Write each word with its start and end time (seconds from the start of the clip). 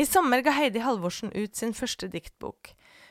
I 0.00 0.06
sommer 0.06 0.40
ga 0.40 0.54
Heidi 0.56 0.80
Halvorsen 0.80 1.28
ut 1.36 1.58
sin 1.58 1.74
første 1.76 2.06
diktbok. 2.08 2.70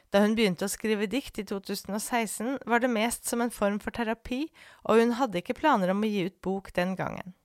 Da 0.09 0.23
hun 0.23 0.31
begynte 0.33 0.65
å 0.65 0.71
skrive 0.73 1.05
dikt 1.11 1.37
i 1.37 1.43
2016, 1.45 2.55
var 2.65 2.81
det 2.81 2.89
mest 2.89 3.27
som 3.29 3.43
en 3.43 3.51
form 3.53 3.75
for 3.83 3.93
terapi, 3.93 4.47
og 4.89 4.97
hun 4.97 5.13
hadde 5.19 5.37
ikke 5.37 5.53
planer 5.59 5.91
om 5.93 6.01
å 6.01 6.09
gi 6.09 6.23
ut 6.25 6.39
bok 6.41 6.71
den 6.73 6.95
gangen. 6.97 7.35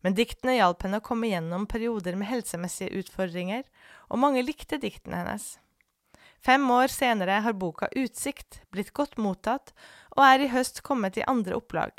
Men 0.00 0.16
diktene 0.16 0.54
hjalp 0.56 0.86
henne 0.86 1.02
å 1.02 1.04
komme 1.04 1.28
gjennom 1.28 1.66
perioder 1.68 2.16
med 2.16 2.30
helsemessige 2.30 3.02
utfordringer, 3.02 3.66
og 4.08 4.22
mange 4.24 4.46
likte 4.46 4.80
diktene 4.80 5.20
hennes. 5.20 5.50
Fem 6.40 6.64
år 6.72 6.88
senere 6.88 7.42
har 7.44 7.58
boka 7.60 7.90
Utsikt 7.92 8.62
blitt 8.72 8.94
godt 8.96 9.20
mottatt, 9.20 9.74
og 10.16 10.24
er 10.30 10.46
i 10.46 10.52
høst 10.54 10.80
kommet 10.86 11.20
i 11.20 11.26
andre 11.28 11.60
opplag. 11.60 11.92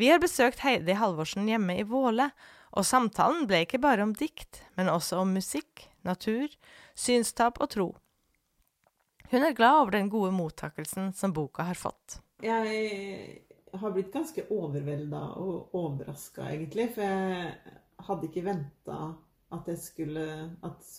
Vi 0.00 0.08
har 0.08 0.24
besøkt 0.24 0.64
Heidi 0.64 0.96
Halvorsen 0.96 1.50
hjemme 1.50 1.76
i 1.76 1.84
Våle, 1.84 2.30
og 2.72 2.88
samtalen 2.88 3.44
ble 3.50 3.66
ikke 3.66 3.82
bare 3.82 4.06
om 4.06 4.16
dikt, 4.16 4.62
men 4.80 4.88
også 4.88 5.20
om 5.20 5.36
musikk, 5.36 5.89
natur, 6.06 6.48
synstap 6.94 7.60
og 7.60 7.70
tro. 7.74 7.88
Hun 9.30 9.46
er 9.46 9.54
glad 9.54 9.84
over 9.84 9.94
den 9.94 10.10
gode 10.10 10.32
mottakelsen 10.34 11.12
som 11.14 11.34
boka 11.34 11.62
har 11.68 11.78
fått. 11.78 12.18
Jeg 12.42 13.42
har 13.78 13.92
blitt 13.94 14.12
ganske 14.12 14.46
overvelda 14.50 15.20
og 15.38 15.74
overraska, 15.78 16.48
egentlig. 16.50 16.88
For 16.96 17.06
jeg 17.06 17.76
hadde 18.08 18.30
ikke 18.30 18.46
venta 18.48 19.00
at 19.50 19.66
det 19.66 19.76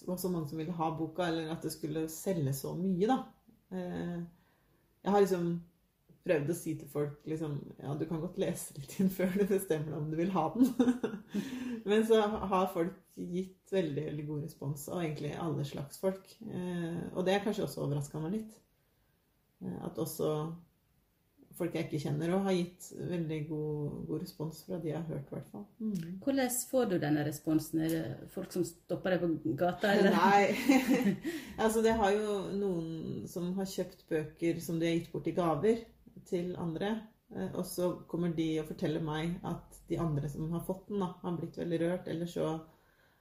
var 0.07 0.17
så 0.19 0.29
mange 0.29 0.49
som 0.49 0.59
ville 0.59 0.75
ha 0.75 0.91
boka, 0.95 1.27
eller 1.27 1.51
at 1.53 1.63
det 1.63 1.71
skulle 1.73 2.07
selge 2.11 2.53
så 2.55 2.73
mye, 2.75 3.07
da. 3.07 3.19
Eh, 3.71 4.17
jeg 5.01 5.13
har 5.13 5.23
liksom 5.23 5.51
prøvd 6.25 6.51
å 6.53 6.55
si 6.57 6.75
til 6.79 6.89
folk 6.91 7.27
liksom 7.29 7.57
Ja, 7.81 7.93
du 7.97 8.05
kan 8.09 8.21
godt 8.21 8.39
lese 8.41 8.77
litt 8.77 8.97
inn 9.01 9.11
før 9.17 9.33
du 9.35 9.45
bestemmer 9.49 9.97
om 9.97 10.09
du 10.11 10.17
vil 10.19 10.33
ha 10.35 10.47
den. 10.55 10.71
Men 11.89 12.05
så 12.07 12.21
har 12.21 12.73
folk 12.73 12.97
gitt 13.15 13.73
veldig, 13.73 14.07
veldig 14.09 14.25
god 14.27 14.43
respons, 14.47 14.87
og 14.91 15.03
egentlig 15.03 15.35
alle 15.39 15.65
slags 15.67 16.01
folk. 16.01 16.33
Eh, 16.47 16.99
og 17.13 17.25
det 17.25 17.37
har 17.37 17.45
kanskje 17.45 17.67
også 17.67 17.85
overraska 17.85 18.21
meg 18.23 18.37
litt. 18.39 18.59
Eh, 19.65 19.79
at 19.85 19.99
også 20.01 20.31
folk 21.57 21.75
jeg 21.75 21.85
ikke 21.87 21.99
kjenner, 22.01 22.31
og 22.33 22.45
har 22.47 22.55
gitt 22.55 22.87
veldig 22.95 23.39
god, 23.49 23.97
god 24.07 24.23
respons 24.23 24.61
fra 24.65 24.79
de 24.81 24.89
jeg 24.89 24.97
har 24.97 25.07
hørt, 25.09 25.27
i 25.27 25.35
hvert 25.35 25.51
fall. 25.51 25.65
Mm. 25.83 26.17
Hvordan 26.23 26.51
får 26.71 26.89
du 26.89 26.95
denne 27.03 27.25
responsen? 27.27 27.83
Er 27.85 27.93
det 27.93 28.31
folk 28.33 28.53
som 28.55 28.65
stopper 28.65 29.15
deg 29.15 29.25
på 29.25 29.55
gata? 29.59 29.91
Eller? 29.97 30.15
Nei. 30.15 31.15
altså, 31.57 31.83
det 31.85 31.97
har 31.99 32.15
jo 32.15 32.37
noen 32.57 33.27
som 33.29 33.51
har 33.59 33.69
kjøpt 33.69 34.05
bøker 34.09 34.61
som 34.63 34.79
de 34.81 34.89
har 34.89 34.97
gitt 34.97 35.11
bort 35.13 35.29
i 35.29 35.35
gaver 35.37 35.83
til 36.29 36.53
andre. 36.59 36.93
Eh, 37.35 37.49
og 37.55 37.65
så 37.67 37.93
kommer 38.11 38.33
de 38.35 38.47
og 38.61 38.69
forteller 38.71 39.03
meg 39.03 39.37
at 39.47 39.81
de 39.89 39.99
andre 40.01 40.29
som 40.29 40.51
har 40.51 40.63
fått 40.67 40.89
den, 40.89 41.03
da, 41.03 41.13
har 41.23 41.37
blitt 41.37 41.59
veldig 41.59 41.81
rørt. 41.83 42.09
Eller 42.11 42.29
så 42.29 42.53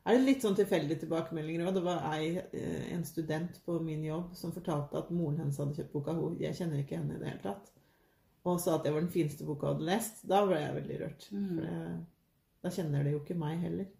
er 0.04 0.16
det 0.16 0.26
litt 0.26 0.46
sånn 0.46 0.56
tilfeldige 0.58 1.04
tilbakemeldinger 1.04 1.66
òg. 1.66 1.74
Det 1.76 1.84
var 1.86 2.06
ei, 2.14 2.38
eh, 2.38 2.88
en 2.94 3.04
student 3.06 3.60
på 3.66 3.78
min 3.84 4.04
jobb 4.06 4.34
som 4.38 4.54
fortalte 4.56 4.98
at 4.98 5.12
moren 5.14 5.42
hennes 5.42 5.60
hadde 5.60 5.76
kjøpt 5.78 5.94
boka. 5.94 6.16
Jeg 6.40 6.58
kjenner 6.58 6.82
ikke 6.82 6.98
henne 7.00 7.16
i 7.16 7.22
det 7.22 7.32
hele 7.32 7.44
tatt. 7.44 7.72
Og 8.48 8.60
sa 8.60 8.78
at 8.78 8.86
det 8.86 8.94
var 8.94 9.04
den 9.04 9.12
fineste 9.12 9.44
boka 9.44 9.68
hun 9.68 9.76
hadde 9.76 9.90
lest. 9.90 10.22
Da 10.28 10.44
ble 10.46 10.60
jeg 10.62 10.76
veldig 10.78 11.00
rørt. 11.02 11.30
Mm. 11.30 11.48
For 11.54 11.66
det, 11.66 11.80
da 12.64 12.72
kjenner 12.76 13.04
de 13.04 13.14
jo 13.14 13.22
ikke 13.22 13.40
meg 13.40 13.60
heller. 13.64 13.90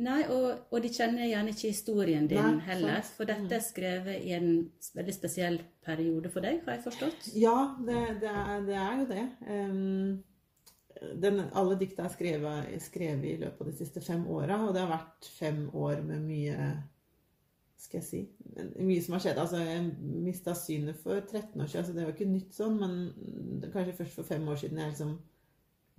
Nei, 0.00 0.20
og, 0.32 0.64
og, 0.70 0.78
de 0.80 0.88
kjenner 0.94 1.28
gjerne 1.28 1.52
ikke 1.52 1.72
historien 1.74 2.28
din 2.30 2.40
Nei, 2.40 2.64
heller. 2.70 3.02
For 3.16 3.28
dette 3.28 3.56
er 3.58 3.64
skrevet 3.64 4.24
i 4.24 4.32
en 4.36 4.50
veldig 4.96 5.14
spesiell 5.14 5.60
periode 5.84 6.30
for 6.32 6.44
deg, 6.44 6.62
har 6.64 6.78
jeg 6.78 6.86
forstått? 6.86 7.30
Ja, 7.36 7.56
det, 7.84 7.98
det, 8.22 8.30
er, 8.32 8.62
det 8.64 8.78
er 8.80 9.02
jo 9.02 9.08
det. 9.10 9.24
Um, 9.50 11.10
den, 11.20 11.42
alle 11.56 11.76
dikta 11.80 12.06
er 12.06 12.14
skrevet, 12.14 12.70
skrevet 12.84 13.28
i 13.28 13.36
løpet 13.40 13.60
av 13.64 13.70
de 13.70 13.76
siste 13.76 14.02
fem 14.04 14.24
åra, 14.30 14.62
og 14.64 14.72
det 14.76 14.84
har 14.84 14.94
vært 14.94 15.28
fem 15.36 15.66
år 15.76 16.00
med 16.06 16.24
mye 16.24 16.70
skal 17.80 18.02
jeg 18.02 18.06
si, 18.06 18.18
mye 18.76 19.00
som 19.00 19.14
har 19.16 19.22
skjedd. 19.24 19.38
Altså, 19.40 19.60
jeg 19.64 19.84
mista 20.24 20.52
synet 20.56 20.98
for 21.00 21.16
13 21.20 21.60
år 21.60 21.70
siden, 21.70 21.86
så 21.88 21.94
det 21.96 22.04
var 22.04 22.12
ikke 22.12 22.28
nytt 22.28 22.52
sånn, 22.56 22.76
men 22.80 23.64
kanskje 23.72 23.96
først 24.02 24.20
for 24.20 24.28
fem 24.28 24.44
år 24.52 24.60
siden 24.60 24.82
jeg 24.82 24.92
liksom 24.92 25.14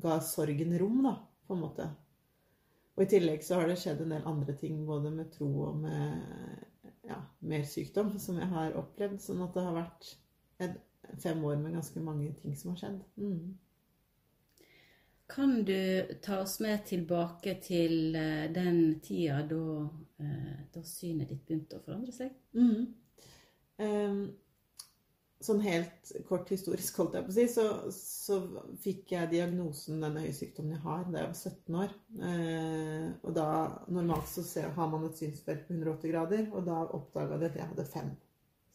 ga 0.01 0.19
sorgen 0.25 0.77
rom, 0.81 1.01
da, 1.07 1.15
på 1.47 1.57
en 1.57 1.63
måte. 1.63 1.87
Og 2.97 3.05
i 3.05 3.09
tillegg 3.13 3.43
så 3.45 3.59
har 3.59 3.69
det 3.69 3.79
skjedd 3.79 4.03
en 4.03 4.13
del 4.15 4.27
andre 4.27 4.55
ting, 4.59 4.81
både 4.85 5.13
med 5.15 5.31
tro 5.33 5.49
og 5.69 5.79
med 5.79 7.01
ja, 7.07 7.17
mer 7.39 7.63
sykdom, 7.67 8.13
som 8.19 8.39
jeg 8.41 8.51
har 8.51 8.77
opplevd. 8.79 9.21
Sånn 9.23 9.43
at 9.45 9.55
det 9.55 9.65
har 9.65 9.77
vært 9.77 10.13
en, 10.61 10.77
fem 11.23 11.43
år 11.47 11.59
med 11.61 11.77
ganske 11.79 12.03
mange 12.03 12.31
ting 12.41 12.55
som 12.59 12.73
har 12.73 12.81
skjedd. 12.83 13.03
Mm. 13.21 13.57
Kan 15.31 15.61
du 15.63 16.07
ta 16.23 16.41
oss 16.43 16.57
med 16.59 16.83
tilbake 16.85 17.55
til 17.63 18.15
eh, 18.19 18.49
den 18.51 18.99
tida 19.03 19.39
da, 19.47 19.65
eh, 20.19 20.57
da 20.73 20.83
synet 20.83 21.31
ditt 21.31 21.45
begynte 21.47 21.79
å 21.79 21.85
forandre 21.85 22.11
seg? 22.15 22.33
Mm. 22.51 22.89
Em, 23.81 24.17
sånn 25.45 25.61
helt 25.65 26.11
kort 26.29 26.49
historisk, 26.53 26.97
holdt 27.01 27.17
jeg 27.17 27.25
på 27.25 27.33
å 27.33 27.35
si, 27.35 27.45
så, 27.51 27.65
så 27.93 28.39
fikk 28.83 29.13
jeg 29.15 29.31
diagnosen 29.31 30.03
denne 30.03 30.25
øyesykdommen 30.27 30.75
jeg 30.75 30.83
har, 30.85 31.05
da 31.07 31.23
jeg 31.23 31.31
var 31.31 31.39
17 31.39 31.79
år. 31.83 31.95
Eh, 32.29 33.07
og 33.21 33.33
da, 33.37 33.47
normalt 33.89 34.29
så 34.29 34.45
ser, 34.45 34.69
har 34.75 34.91
man 34.91 35.07
et 35.07 35.21
synsfelt 35.21 35.65
på 35.67 35.77
180 35.77 36.13
grader, 36.13 36.45
og 36.51 36.67
da 36.69 36.83
oppdaga 36.97 37.39
jeg 37.39 37.51
at 37.51 37.59
jeg 37.61 37.71
hadde 37.73 37.87
fem. 37.89 38.13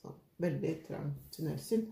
Sånn 0.03 0.19
veldig 0.43 0.75
trangt 0.89 1.31
tunnelsyn. 1.37 1.87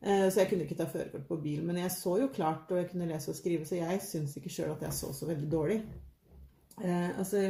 Eh, 0.00 0.28
så 0.28 0.42
jeg 0.42 0.52
kunne 0.52 0.64
ikke 0.64 0.78
ta 0.78 0.88
førerkort 0.88 1.26
på 1.28 1.40
bil. 1.42 1.64
Men 1.66 1.80
jeg 1.82 1.92
så 1.96 2.16
jo 2.22 2.30
klart, 2.32 2.70
og 2.70 2.80
jeg 2.80 2.88
kunne 2.92 3.08
lese 3.10 3.32
og 3.32 3.40
skrive, 3.40 3.66
så 3.68 3.80
jeg 3.80 4.04
syns 4.04 4.36
ikke 4.36 4.52
sjøl 4.52 4.72
at 4.74 4.86
jeg 4.88 4.96
så 4.96 5.12
så 5.16 5.28
veldig 5.28 5.50
dårlig. 5.52 5.80
Eh, 6.80 7.18
altså, 7.18 7.42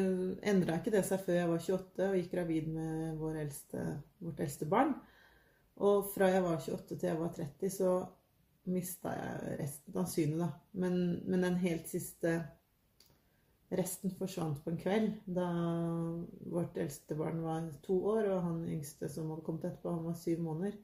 Endra 0.42 0.80
ikke 0.80 0.92
det 0.94 1.04
seg 1.06 1.22
før 1.22 1.38
jeg 1.38 1.50
var 1.52 1.62
28 1.62 2.08
og 2.08 2.19
gikk 2.19 2.32
gravid 2.34 2.70
med 2.74 3.19
vår 3.20 3.42
eldste, 3.44 3.86
vårt 4.19 4.42
eldste 4.42 4.66
barn. 4.70 4.96
Og 5.88 6.10
fra 6.14 6.28
jeg 6.28 6.42
var 6.44 6.58
28 6.60 6.96
til 7.00 7.08
jeg 7.08 7.20
var 7.20 7.32
30, 7.36 7.70
så 7.72 7.91
mista 8.70 9.12
jeg 9.16 9.58
resten 9.62 10.00
av 10.02 10.08
synet, 10.12 10.41
da. 10.42 10.48
Men, 10.82 10.96
men 11.26 11.46
den 11.46 11.56
helt 11.62 11.88
siste 11.91 12.34
resten 13.70 14.10
forsvant 14.19 14.58
på 14.64 14.72
en 14.72 14.80
kveld 14.82 15.10
da 15.30 15.46
vårt 16.50 16.78
eldste 16.82 17.14
barn 17.19 17.42
var 17.44 17.69
to 17.86 17.96
år, 18.12 18.26
og 18.34 18.42
han 18.48 18.64
yngste 18.66 19.08
som 19.12 19.30
hadde 19.30 19.46
kommet 19.46 19.69
etterpå, 19.69 19.92
han 19.94 20.08
var 20.08 20.16
syv 20.19 20.42
måneder. 20.46 20.78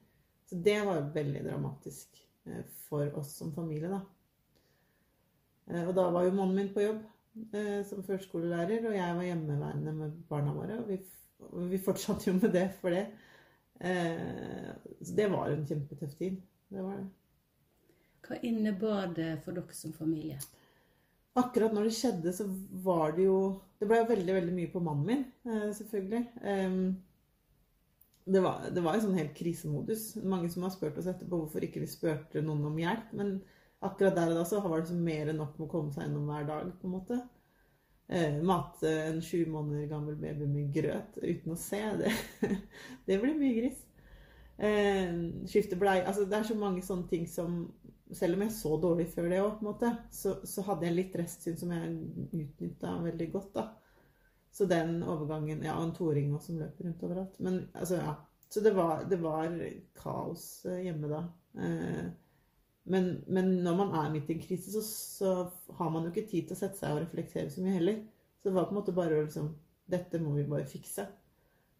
Så 0.47 0.59
det 0.63 0.77
var 0.87 1.09
veldig 1.15 1.43
dramatisk 1.49 2.21
eh, 2.47 2.63
for 2.87 3.11
oss 3.19 3.33
som 3.41 3.51
familie, 3.55 3.91
da. 3.91 4.01
Eh, 5.67 5.83
Og 5.87 5.93
da 5.97 6.07
var 6.15 6.23
jo 6.27 6.35
mannen 6.37 6.55
min 6.55 6.73
på 6.73 6.85
jobb 6.85 7.03
eh, 7.51 7.83
som 7.89 8.05
førskolelærer, 8.07 8.87
og 8.87 8.95
jeg 8.95 9.17
var 9.19 9.27
hjemmeværende 9.27 9.95
med 9.99 10.19
barna 10.29 10.55
våre. 10.55 10.79
Og 10.79 10.87
vi, 10.93 11.01
vi 11.73 11.81
fortsatte 11.83 12.29
jo 12.31 12.37
med 12.39 12.55
det 12.55 12.69
for 12.79 12.95
det. 12.95 13.05
Eh, 13.79 14.73
Så 15.01 15.13
det 15.15 15.27
var 15.31 15.49
en 15.49 15.65
kjempetøff 15.67 16.15
tid. 16.17 16.41
Det 16.69 16.81
var 16.83 16.97
det. 16.97 17.07
Hva 18.27 18.37
innebar 18.43 19.13
det 19.15 19.37
for 19.45 19.55
dere 19.55 19.73
som 19.73 19.93
familie? 19.95 20.39
Akkurat 21.37 21.73
når 21.73 21.87
det 21.87 21.95
skjedde, 21.95 22.33
så 22.33 22.47
var 22.83 23.13
det 23.15 23.27
jo 23.27 23.61
Det 23.79 23.85
ble 23.85 23.99
veldig, 24.09 24.33
veldig 24.33 24.53
mye 24.57 24.69
på 24.73 24.79
mannen 24.81 25.05
min, 25.05 25.25
eh, 25.45 25.67
selvfølgelig. 25.77 26.23
Em, 26.41 26.97
det 28.25 28.39
var, 28.41 28.63
det 28.73 28.81
var 28.81 28.95
jo 28.97 29.03
sånn 29.03 29.19
helt 29.19 29.35
krisemodus. 29.37 30.15
Mange 30.23 30.49
som 30.49 30.63
har 30.65 30.71
spurt 30.73 30.97
oss 30.97 31.05
etterpå 31.11 31.37
hvorfor 31.43 31.61
ikke 31.63 31.83
vi 31.83 31.89
spurte 31.91 32.41
noen 32.41 32.65
om 32.65 32.79
hjelp. 32.81 33.13
Men 33.13 33.35
akkurat 33.85 34.15
der 34.17 34.31
og 34.33 34.39
da 34.39 34.45
så 34.49 34.63
var 34.65 34.81
det 34.81 34.89
så 34.89 34.97
mer 34.97 35.29
enn 35.29 35.37
nok 35.37 35.59
med 35.59 35.67
å 35.67 35.71
komme 35.75 35.93
seg 35.93 36.07
gjennom 36.07 36.25
hver 36.25 36.47
dag, 36.49 36.71
på 36.81 36.89
en 36.89 36.95
måte. 36.97 37.19
Eh, 38.07 38.37
mate 38.43 38.91
en 39.03 39.21
sju 39.21 39.45
måneder 39.51 39.87
gammel 39.87 40.15
baby 40.15 40.45
med 40.47 40.71
grøt 40.73 41.17
uten 41.19 41.51
å 41.51 41.59
se, 41.59 41.81
det, 41.99 42.13
det 43.07 43.17
blir 43.19 43.35
mye 43.35 43.55
gris. 43.57 43.81
Eh, 44.57 45.11
skifte 45.51 45.77
blei 45.77 45.99
Altså, 45.99 46.23
det 46.25 46.37
er 46.39 46.47
så 46.47 46.55
mange 46.57 46.81
sånne 46.81 47.05
ting 47.11 47.27
som 47.29 47.59
Selv 48.15 48.33
om 48.33 48.41
jeg 48.41 48.53
så 48.55 48.71
dårlig 48.81 49.05
før 49.11 49.27
det 49.29 49.41
òg, 49.43 49.57
på 49.59 49.65
en 49.65 49.67
måte, 49.67 49.89
så, 50.15 50.37
så 50.47 50.63
hadde 50.63 50.87
jeg 50.87 50.95
litt 50.95 51.17
restsyn 51.19 51.59
som 51.59 51.73
jeg 51.75 51.89
utnytta 52.39 52.93
veldig 53.03 53.27
godt, 53.33 53.49
da. 53.57 53.65
Så 54.55 54.65
den 54.71 55.01
overgangen 55.03 55.65
Ja, 55.67 55.75
og 55.75 55.89
en 55.89 55.91
toåring 55.97 56.31
òg 56.31 56.39
som 56.45 56.61
løper 56.61 56.87
rundt 56.87 57.03
overalt. 57.03 57.35
Men 57.43 57.65
altså, 57.75 57.99
ja. 57.99 58.15
Så 58.47 58.63
det 58.63 58.71
var, 58.77 59.03
det 59.11 59.19
var 59.19 59.51
kaos 59.99 60.47
eh, 60.71 60.85
hjemme 60.87 61.11
da. 61.11 61.25
Men, 62.87 63.09
men 63.27 63.49
når 63.65 63.75
man 63.75 63.93
er 63.99 64.11
midt 64.13 64.29
i 64.31 64.37
en 64.37 64.43
krise, 64.43 64.71
så, 64.71 64.81
så 64.87 65.75
har 65.79 65.89
man 65.91 66.05
jo 66.05 66.11
ikke 66.13 66.29
tid 66.29 66.47
til 66.47 66.55
å 66.55 66.59
sette 66.59 66.79
seg 66.79 66.95
og 66.95 67.01
reflektere 67.03 67.51
så 67.51 67.63
mye 67.63 67.77
heller. 67.77 68.01
Så 68.39 68.49
det 68.49 68.55
var 68.55 68.67
på 68.69 68.75
en 68.75 68.79
måte 68.81 68.95
bare 68.95 69.23
liksom 69.23 69.55
Dette 69.87 70.19
må 70.19 70.33
vi 70.35 70.43
bare 70.43 70.67
fikse. 70.67 71.05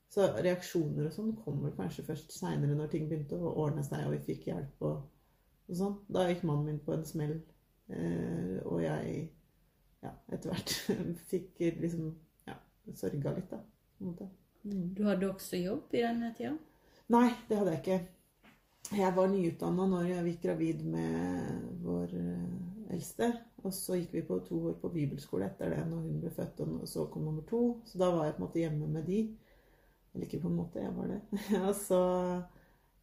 Så 0.07 0.24
reaksjoner 0.39 1.09
og 1.09 1.12
sånn 1.12 1.33
kommer 1.44 1.74
kanskje 1.75 2.06
først 2.07 2.31
seinere, 2.31 2.77
når 2.77 2.92
ting 2.94 3.09
begynte 3.09 3.36
å 3.36 3.51
ordne 3.65 3.83
seg, 3.83 4.06
og 4.07 4.13
vi 4.15 4.21
fikk 4.30 4.45
hjelp 4.48 4.86
og, 4.88 5.01
og 5.68 5.75
sånn. 5.81 5.98
Da 6.15 6.24
gikk 6.30 6.45
mannen 6.48 6.69
min 6.69 6.80
på 6.86 6.95
en 6.95 7.04
smell, 7.07 7.33
eh, 7.92 8.54
og 8.63 8.80
jeg 8.86 9.25
ja, 10.06 10.13
etter 10.31 10.54
hvert 10.54 10.75
fikk 11.33 11.65
liksom 11.83 12.13
ja, 12.48 12.56
sørga 12.95 13.36
litt, 13.36 13.51
da. 13.51 13.59
Mm. 14.00 14.94
Du 14.95 15.04
hadde 15.07 15.27
også 15.33 15.59
jobb 15.59 15.95
i 15.95 16.06
denne 16.06 16.31
tida? 16.38 16.56
Nei, 17.12 17.27
det 17.50 17.59
hadde 17.59 17.75
jeg 17.75 17.83
ikke. 17.83 18.00
Jeg 18.95 19.12
var 19.16 19.28
nyutdanna 19.28 19.86
når 19.92 20.06
jeg 20.07 20.25
gikk 20.30 20.44
gravid 20.45 20.84
med 20.88 21.48
vår 21.84 22.13
eh, 22.16 22.94
eldste. 22.95 23.31
Og 23.66 23.74
så 23.75 23.98
gikk 23.98 24.13
vi 24.16 24.24
på 24.28 24.38
to 24.48 24.60
år 24.69 24.78
på 24.80 24.92
bibelskole 24.94 25.50
etter 25.50 25.74
det 25.74 25.81
når 25.89 26.06
hun 26.06 26.22
ble 26.22 26.31
født, 26.31 26.62
og 26.63 26.86
så 26.88 27.07
kom 27.12 27.25
nummer 27.28 27.44
to. 27.50 27.81
Så 27.89 28.00
da 28.00 28.12
var 28.13 28.28
jeg 28.28 28.38
på 28.38 28.42
en 28.42 28.45
måte 28.45 28.62
hjemme 28.62 28.88
med 28.94 29.10
de. 29.10 29.24
Eller 30.13 30.28
ikke 30.28 30.39
på 30.45 30.51
en 30.51 30.60
måte, 30.62 30.84
jeg 30.86 30.94
var 30.95 31.12
det. 31.12 31.19
og 31.68 31.74
så, 31.75 32.01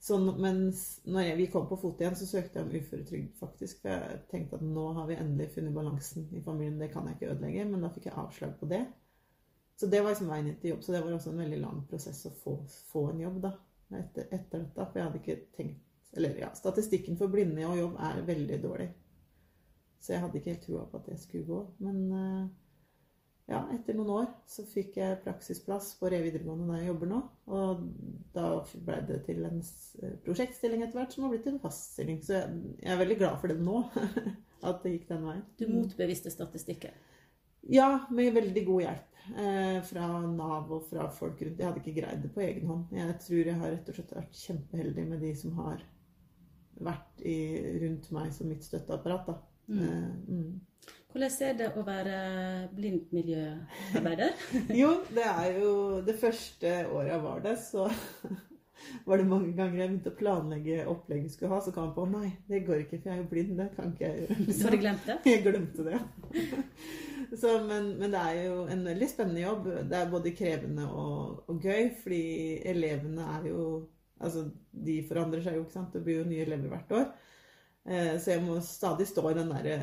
så, 0.00 0.18
men 0.24 0.62
når 1.04 1.26
jeg, 1.26 1.36
vi 1.42 1.50
kom 1.52 1.68
på 1.68 1.78
fot 1.82 2.00
igjen, 2.00 2.16
så 2.16 2.30
søkte 2.30 2.62
jeg 2.62 2.68
om 2.68 2.72
uføretrygd, 2.78 3.36
faktisk. 3.42 3.82
For 3.82 3.92
jeg 3.92 4.22
tenkte 4.32 4.60
at 4.60 4.64
nå 4.64 4.86
har 4.96 5.10
vi 5.10 5.18
endelig 5.20 5.50
funnet 5.58 5.76
balansen 5.76 6.30
i 6.32 6.42
familien. 6.46 6.80
Det 6.80 6.94
kan 6.94 7.10
jeg 7.10 7.18
ikke 7.18 7.34
ødelegge. 7.34 7.68
Men 7.74 7.84
da 7.84 7.92
fikk 7.92 8.08
jeg 8.08 8.18
avslag 8.24 8.56
på 8.60 8.72
det. 8.72 8.86
Så 9.76 9.90
det 9.90 10.00
var 10.00 10.14
liksom 10.14 10.32
veien 10.32 10.48
inn 10.48 10.58
til 10.62 10.72
jobb. 10.72 10.82
Så 10.86 10.96
det 10.96 11.04
var 11.04 11.12
også 11.12 11.34
en 11.34 11.44
veldig 11.44 11.60
lang 11.60 11.84
prosess 11.90 12.24
å 12.30 12.34
få, 12.40 12.56
få 12.88 13.08
en 13.10 13.24
jobb 13.26 13.40
da, 13.44 13.56
etter, 13.90 14.28
etter 14.30 14.64
dette. 14.64 14.74
For 14.86 14.98
jeg 14.98 15.08
hadde 15.08 15.22
ikke 15.22 15.40
tenkt 15.56 15.80
Eller 16.14 16.36
ja, 16.38 16.52
statistikken 16.54 17.16
for 17.18 17.32
blinde 17.32 17.64
og 17.66 17.78
jobb 17.78 17.96
er 17.98 18.20
veldig 18.26 18.58
dårlig. 18.62 18.92
Så 19.98 20.12
jeg 20.12 20.22
hadde 20.22 20.38
ikke 20.38 20.52
helt 20.52 20.62
trua 20.62 20.84
på 20.86 21.00
at 21.00 21.08
det 21.10 21.16
skulle 21.18 21.48
gå. 21.48 21.58
Men 21.82 21.96
eh, 22.14 22.44
ja, 23.50 23.64
etter 23.74 23.96
noen 23.98 24.12
år 24.14 24.28
så 24.46 24.62
fikk 24.68 25.00
jeg 25.00 25.18
praksisplass 25.24 25.90
på 25.98 26.12
Re 26.12 26.20
videregående 26.22 26.68
der 26.70 26.84
jeg 26.84 26.92
jobber 26.92 27.10
nå. 27.10 27.20
Og 27.58 27.82
da 28.36 28.46
ble 28.86 29.00
det 29.10 29.18
til 29.26 29.42
en 29.48 29.58
prosjektstilling 30.24 30.84
etter 30.84 31.00
hvert 31.00 31.16
som 31.16 31.26
har 31.26 31.34
blitt 31.34 31.50
en 31.50 31.60
faststilling. 31.64 32.22
Så 32.22 32.38
jeg, 32.38 32.62
jeg 32.84 32.94
er 32.94 33.02
veldig 33.02 33.18
glad 33.24 33.40
for 33.42 33.50
det 33.50 33.58
nå. 33.58 33.82
at 34.68 34.84
det 34.84 34.94
gikk 34.94 35.10
den 35.10 35.26
veien. 35.28 35.44
Du 35.58 35.66
motbeviste 35.68 36.32
statistikken? 36.32 36.94
Ja, 37.72 38.06
med 38.10 38.34
veldig 38.34 38.64
god 38.66 38.82
hjelp. 38.84 39.10
Eh, 39.24 39.78
fra 39.88 40.06
Nav 40.20 40.72
og 40.72 40.84
fra 40.90 41.06
folk 41.08 41.40
rundt. 41.40 41.58
Jeg 41.60 41.66
hadde 41.66 41.80
ikke 41.80 41.96
greid 41.96 42.20
det 42.24 42.32
på 42.34 42.44
egen 42.44 42.68
hånd. 42.68 42.92
Jeg 42.92 43.16
tror 43.24 43.40
jeg 43.40 43.60
har 43.62 43.72
rett 43.72 43.88
og 43.88 43.96
slett 43.96 44.14
vært 44.18 44.40
kjempeheldig 44.42 45.06
med 45.08 45.24
de 45.24 45.32
som 45.38 45.56
har 45.62 45.84
vært 46.84 47.24
i, 47.24 47.38
rundt 47.80 48.10
meg 48.12 48.32
som 48.36 48.50
mitt 48.52 48.66
støtteapparat. 48.66 49.30
da. 49.30 49.38
Mm. 49.68 49.82
Eh, 49.82 50.08
mm. 50.28 50.94
Hvordan 51.14 51.36
er 51.46 51.54
det 51.56 51.68
å 51.78 51.84
være 51.86 52.16
blindmiljøarbeider? 52.74 54.32
jo, 54.82 54.90
det 55.14 55.28
er 55.30 55.60
jo 55.62 55.70
Det 56.04 56.16
første 56.18 56.72
året 56.90 57.12
jeg 57.12 57.22
var 57.22 57.44
der, 57.44 57.56
så 57.62 57.86
var 59.08 59.22
det 59.22 59.28
mange 59.30 59.54
ganger 59.54 59.78
jeg 59.78 59.92
begynte 59.92 60.12
å 60.12 60.18
planlegge 60.18 60.84
opplegget 60.90 61.30
vi 61.30 61.34
skulle 61.38 61.54
ha. 61.54 61.62
Så 61.64 61.72
kom 61.72 61.88
jeg 61.88 61.96
på 61.96 62.06
nei, 62.12 62.34
det 62.50 62.64
går 62.68 62.84
ikke, 62.84 62.98
for 62.98 63.08
jeg 63.08 63.16
er 63.16 63.22
jo 63.22 63.30
blind. 63.30 63.56
Det 63.62 63.70
kan 63.78 63.94
ikke 63.94 64.10
jeg 64.10 64.26
gjøre. 64.26 64.58
Så 64.58 64.74
du 64.74 64.78
glemt 64.84 65.08
det? 65.08 65.18
Jeg 65.32 65.44
glemte 65.46 65.88
det, 65.88 65.96
ja. 65.96 66.04
Så, 67.40 67.58
men, 67.66 67.94
men, 67.98 68.12
det 68.12 68.20
er 68.20 68.40
jo 68.48 68.64
en 68.70 68.84
veldig 68.86 69.08
spennende 69.10 69.44
jobb. 69.44 69.68
Det 69.90 69.98
er 69.98 70.12
både 70.12 70.34
krevende 70.36 70.86
og, 70.90 71.44
og 71.50 71.60
gøy, 71.62 71.90
fordi 72.02 72.24
elevene 72.74 73.34
er 73.38 73.50
jo 73.52 73.66
Altså, 74.24 74.44
de 74.70 75.00
forandrer 75.08 75.42
seg 75.42 75.56
jo, 75.58 75.64
ikke 75.64 75.74
sant. 75.74 75.92
Det 75.92 76.00
blir 76.06 76.20
jo 76.20 76.28
nye 76.28 76.44
elever 76.46 76.70
hvert 76.70 76.92
år. 76.96 77.08
Eh, 77.84 78.12
så 78.22 78.30
jeg 78.30 78.44
må 78.44 78.54
stadig 78.64 79.08
stå 79.10 79.24
i 79.28 79.34
den 79.36 79.50
derre 79.50 79.74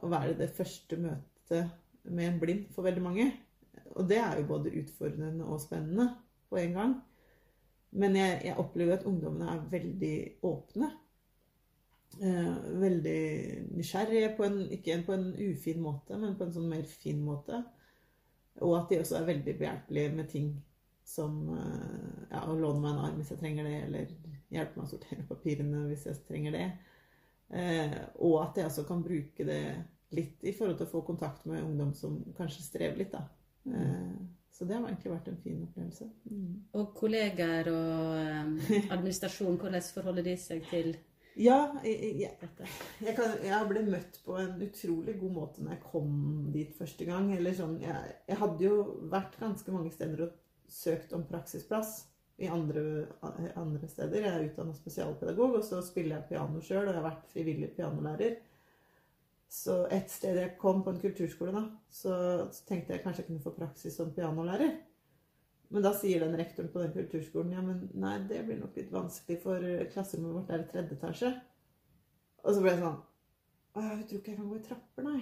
å 0.00 0.08
være 0.08 0.36
det 0.38 0.46
første 0.56 0.96
møtet 0.96 1.72
med 2.06 2.28
en 2.28 2.38
blind 2.40 2.68
for 2.72 2.86
veldig 2.86 3.02
mange. 3.04 3.26
Og 3.98 4.06
det 4.08 4.20
er 4.22 4.38
jo 4.38 4.46
både 4.48 4.72
utfordrende 4.80 5.44
og 5.44 5.60
spennende 5.60 6.06
på 6.48 6.62
en 6.62 6.78
gang. 6.78 6.94
Men 7.98 8.16
jeg, 8.16 8.38
jeg 8.46 8.58
opplever 8.62 8.96
at 8.96 9.06
ungdommene 9.10 9.50
er 9.52 9.68
veldig 9.74 10.16
åpne. 10.46 10.92
Eh, 12.20 12.56
veldig 12.80 13.20
nysgjerrige, 13.72 14.34
på 14.36 14.44
en, 14.44 14.58
ikke 14.76 14.98
på 15.06 15.14
en 15.16 15.30
ufin 15.40 15.78
måte, 15.80 16.18
men 16.20 16.34
på 16.36 16.44
en 16.44 16.52
sånn 16.52 16.68
mer 16.68 16.82
fin 16.84 17.22
måte. 17.24 17.62
Og 18.60 18.74
at 18.76 18.90
de 18.90 18.98
også 19.00 19.16
er 19.16 19.30
veldig 19.30 19.54
behjelpelige 19.56 20.10
med 20.18 20.28
ting 20.28 20.50
som 21.06 21.38
eh, 21.54 22.26
ja, 22.30 22.42
å 22.44 22.58
låne 22.58 22.82
meg 22.82 22.92
en 22.92 23.04
arm 23.06 23.16
hvis 23.16 23.32
jeg 23.32 23.40
trenger 23.40 23.66
det, 23.66 23.78
eller 23.86 24.12
hjelpe 24.52 24.76
meg 24.76 24.84
å 24.84 24.90
sortere 24.90 25.26
papirene 25.32 25.86
hvis 25.88 26.04
jeg 26.10 26.20
trenger 26.28 26.58
det. 26.58 26.66
Eh, 27.56 27.96
og 28.26 28.36
at 28.44 28.60
jeg 28.60 28.68
også 28.68 28.84
kan 28.90 29.00
bruke 29.06 29.46
det 29.48 29.62
litt 30.14 30.44
i 30.44 30.52
forhold 30.52 30.76
til 30.76 30.90
å 30.90 30.92
få 30.92 31.02
kontakt 31.06 31.48
med 31.48 31.64
ungdom 31.64 31.94
som 31.96 32.20
kanskje 32.36 32.66
strever 32.66 33.00
litt. 33.00 33.16
da. 33.16 33.24
Eh, 33.64 34.12
så 34.52 34.66
det 34.68 34.76
har 34.76 34.84
egentlig 34.84 35.14
vært 35.14 35.32
en 35.32 35.40
fin 35.40 35.60
opplevelse. 35.64 36.10
Mm. 36.28 36.56
Og 36.76 36.92
kollegaer 37.00 37.70
og 37.72 38.90
administrasjon, 38.92 39.56
hvordan 39.56 39.86
forholder 39.94 40.26
de 40.26 40.34
seg 40.36 40.68
til 40.68 40.98
ja, 41.40 41.56
jeg, 41.84 42.12
jeg, 42.20 42.50
jeg, 43.00 43.14
kan, 43.16 43.32
jeg, 43.44 43.68
ble 43.70 43.82
møtt 43.88 44.20
på 44.26 44.36
en 44.40 44.60
utrolig 44.66 45.16
god 45.20 45.32
måte 45.36 45.64
når 45.64 45.76
jeg 45.76 45.82
kom 45.88 46.12
dit 46.54 46.74
første 46.76 47.06
gang. 47.08 47.30
Sånn, 47.56 47.78
jeg, 47.80 48.36
hadde 48.42 48.66
jo 48.66 48.76
vært 49.12 49.38
ganske 49.40 49.74
mange 49.74 49.92
steder 49.94 50.26
og 50.26 50.36
søkt 50.70 51.14
om 51.16 51.24
praksisplass 51.28 52.02
i 52.40 52.48
andre, 52.48 53.06
andre 53.56 53.88
steder. 53.88 54.24
Jeg 54.24 54.34
er 54.34 54.46
utdanna 54.46 54.76
spesialpedagog, 54.76 55.58
og 55.58 55.66
så 55.66 55.80
spiller 55.84 56.18
jeg 56.18 56.30
piano 56.30 56.62
sjøl, 56.64 56.86
og 56.86 56.92
jeg 56.92 57.00
har 57.00 57.08
vært 57.08 57.32
frivillig 57.32 57.72
pianolærer. 57.76 58.38
Så 59.50 59.82
et 59.90 60.12
sted 60.12 60.38
jeg 60.38 60.54
kom 60.60 60.84
på 60.86 60.92
en 60.94 61.00
kulturskole, 61.02 61.52
da, 61.56 61.64
så, 61.90 62.14
tenkte 62.68 62.94
jeg 62.94 63.02
kanskje 63.02 63.24
jeg 63.24 63.32
kunne 63.32 63.44
få 63.44 63.56
praksis 63.56 63.96
som 63.98 64.12
pianolærer. 64.14 64.76
Men 65.70 65.84
da 65.86 65.92
sier 65.94 66.24
den 66.24 66.34
rektoren 66.38 66.70
på 66.72 66.82
den 66.82 66.94
kulturskolen 66.96 67.54
ja, 67.54 67.62
men 67.62 67.84
nei, 68.02 68.16
det 68.30 68.42
blir 68.46 68.58
nok 68.58 68.74
litt 68.78 68.90
vanskelig, 68.90 69.38
for 69.44 69.66
klasserommet 69.92 70.34
vårt 70.34 70.50
er 70.50 70.64
i 70.64 70.68
tredje 70.72 70.96
etasje. 70.96 71.30
Og 72.42 72.56
så 72.56 72.62
ble 72.64 72.72
jeg 72.72 72.82
sånn 72.82 72.98
Å, 73.70 73.82
jeg 73.84 74.06
tror 74.08 74.18
ikke 74.18 74.32
jeg 74.32 74.40
kan 74.40 74.48
gå 74.50 74.58
i 74.58 74.64
trapper, 74.66 75.06
nei. 75.06 75.20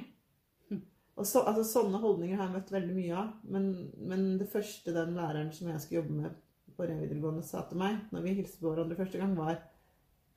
Hm. 0.70 0.84
Og 1.20 1.26
så, 1.28 1.42
altså, 1.42 1.66
Sånne 1.68 2.00
holdninger 2.00 2.38
har 2.38 2.48
jeg 2.48 2.54
møtt 2.54 2.72
veldig 2.72 2.94
mye 2.96 3.16
av. 3.20 3.32
Men, 3.52 3.66
men 4.00 4.28
det 4.40 4.48
første 4.48 4.94
den 4.96 5.18
læreren 5.18 5.50
som 5.52 5.68
jeg 5.68 5.82
skulle 5.84 6.00
jobbe 6.00 6.20
med 6.22 6.38
på 6.78 6.86
Re 6.86 6.94
videregående 7.00 7.42
sa 7.44 7.64
til 7.66 7.80
meg 7.80 8.06
når 8.14 8.24
vi 8.24 8.36
hilste 8.38 8.62
på 8.62 8.70
hverandre 8.70 8.96
første 8.96 9.20
gang, 9.20 9.34
var 9.36 9.58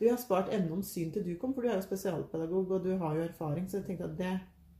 Du 0.01 0.07
har 0.09 0.17
spart 0.17 0.49
enda 0.51 0.73
om 0.73 0.81
syn 0.83 1.11
til 1.13 1.23
du 1.23 1.35
kom, 1.37 1.53
for 1.53 1.61
du 1.61 1.69
er 1.69 1.77
jo 1.77 1.85
spesialpedagog, 1.85 2.71
og 2.73 2.83
du 2.83 2.95
har 2.97 3.15
jo 3.15 3.27
erfaring. 3.27 3.67
Så 3.69 3.77
jeg 3.77 3.85
tenkte 3.91 4.07
at 4.09 4.15
det, 4.17 4.31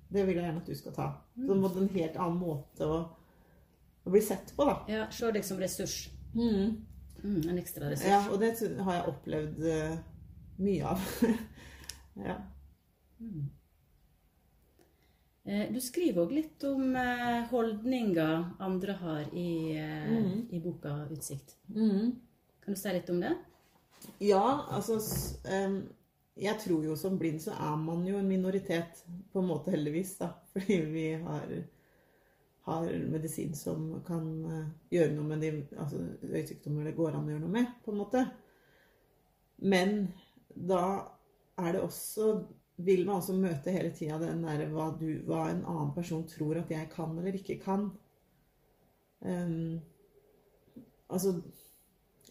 det 0.10 0.24
vil 0.26 0.34
jeg 0.34 0.44
gjerne 0.44 0.64
at 0.64 0.72
du 0.72 0.76
skal 0.76 0.96
ta. 0.96 1.10
Så 1.38 1.54
det 1.54 1.62
måtte 1.62 1.84
en 1.84 1.92
helt 1.94 2.18
annen 2.18 2.40
måte 2.42 2.88
å, 2.90 2.96
å 4.04 4.14
bli 4.14 4.22
sett 4.26 4.54
på, 4.58 4.66
da. 4.68 4.78
Ja, 4.92 5.06
Se 5.14 5.32
deg 5.32 5.46
som 5.46 5.60
ressurs. 5.62 6.10
Mm. 6.34 6.82
Mm, 7.24 7.42
en 7.50 7.58
ekstra 7.62 7.90
ressurs. 7.92 8.10
Ja, 8.10 8.24
og 8.32 8.42
det 8.42 8.56
har 8.82 8.98
jeg 8.98 9.10
opplevd 9.14 9.66
uh, 9.66 9.98
mye 10.62 10.94
av. 10.94 11.10
ja. 12.28 12.38
Mm. 13.22 13.50
Eh, 15.44 15.72
du 15.74 15.80
skriver 15.82 16.22
òg 16.22 16.34
litt 16.38 16.64
om 16.70 16.96
eh, 16.96 17.40
holdninger 17.50 18.44
andre 18.62 18.94
har 19.00 19.24
i, 19.34 19.74
mm. 19.74 20.34
i 20.54 20.60
boka 20.62 21.08
'Utsikt'. 21.10 21.56
Mm. 21.74 22.12
Kan 22.62 22.76
du 22.76 22.80
si 22.80 22.94
litt 22.94 23.10
om 23.10 23.22
det? 23.24 23.34
Ja, 24.22 24.66
altså 24.70 24.98
Jeg 26.38 26.60
tror 26.60 26.86
jo 26.86 26.96
som 26.96 27.18
blind 27.18 27.42
så 27.42 27.52
er 27.52 27.76
man 27.78 28.06
jo 28.08 28.18
en 28.18 28.28
minoritet, 28.30 29.04
på 29.34 29.42
en 29.42 29.50
måte 29.50 29.74
heldigvis, 29.74 30.16
da. 30.22 30.30
Fordi 30.54 30.78
vi 30.94 31.08
har, 31.14 31.58
har 32.68 32.92
medisin 33.10 33.56
som 33.58 33.88
kan 34.06 34.28
gjøre 34.94 35.16
noe 35.16 35.28
med 35.32 35.42
de 35.42 35.52
altså, 35.82 36.02
øyesykdommer 36.28 36.86
det 36.86 36.98
går 36.98 37.16
an 37.18 37.26
å 37.26 37.34
gjøre 37.34 37.46
noe 37.46 37.56
med, 37.56 37.72
på 37.86 37.94
en 37.94 38.02
måte. 38.04 38.26
Men 39.62 40.12
da 40.54 40.84
er 41.62 41.76
det 41.76 41.82
også 41.86 42.34
vil 42.86 43.06
man 43.06 43.20
også 43.20 43.36
møte 43.38 43.74
hele 43.74 43.92
tida 43.96 44.20
den 44.22 44.44
derre 44.46 44.68
hva, 44.72 44.92
hva, 45.28 45.42
en 45.50 45.66
annen 45.70 45.92
person 45.96 46.24
tror 46.30 46.62
at 46.62 46.72
jeg 46.74 46.90
kan 46.94 47.14
eller 47.18 47.38
ikke 47.38 47.60
kan. 47.64 47.90
Um, 49.20 49.82
altså 51.10 51.42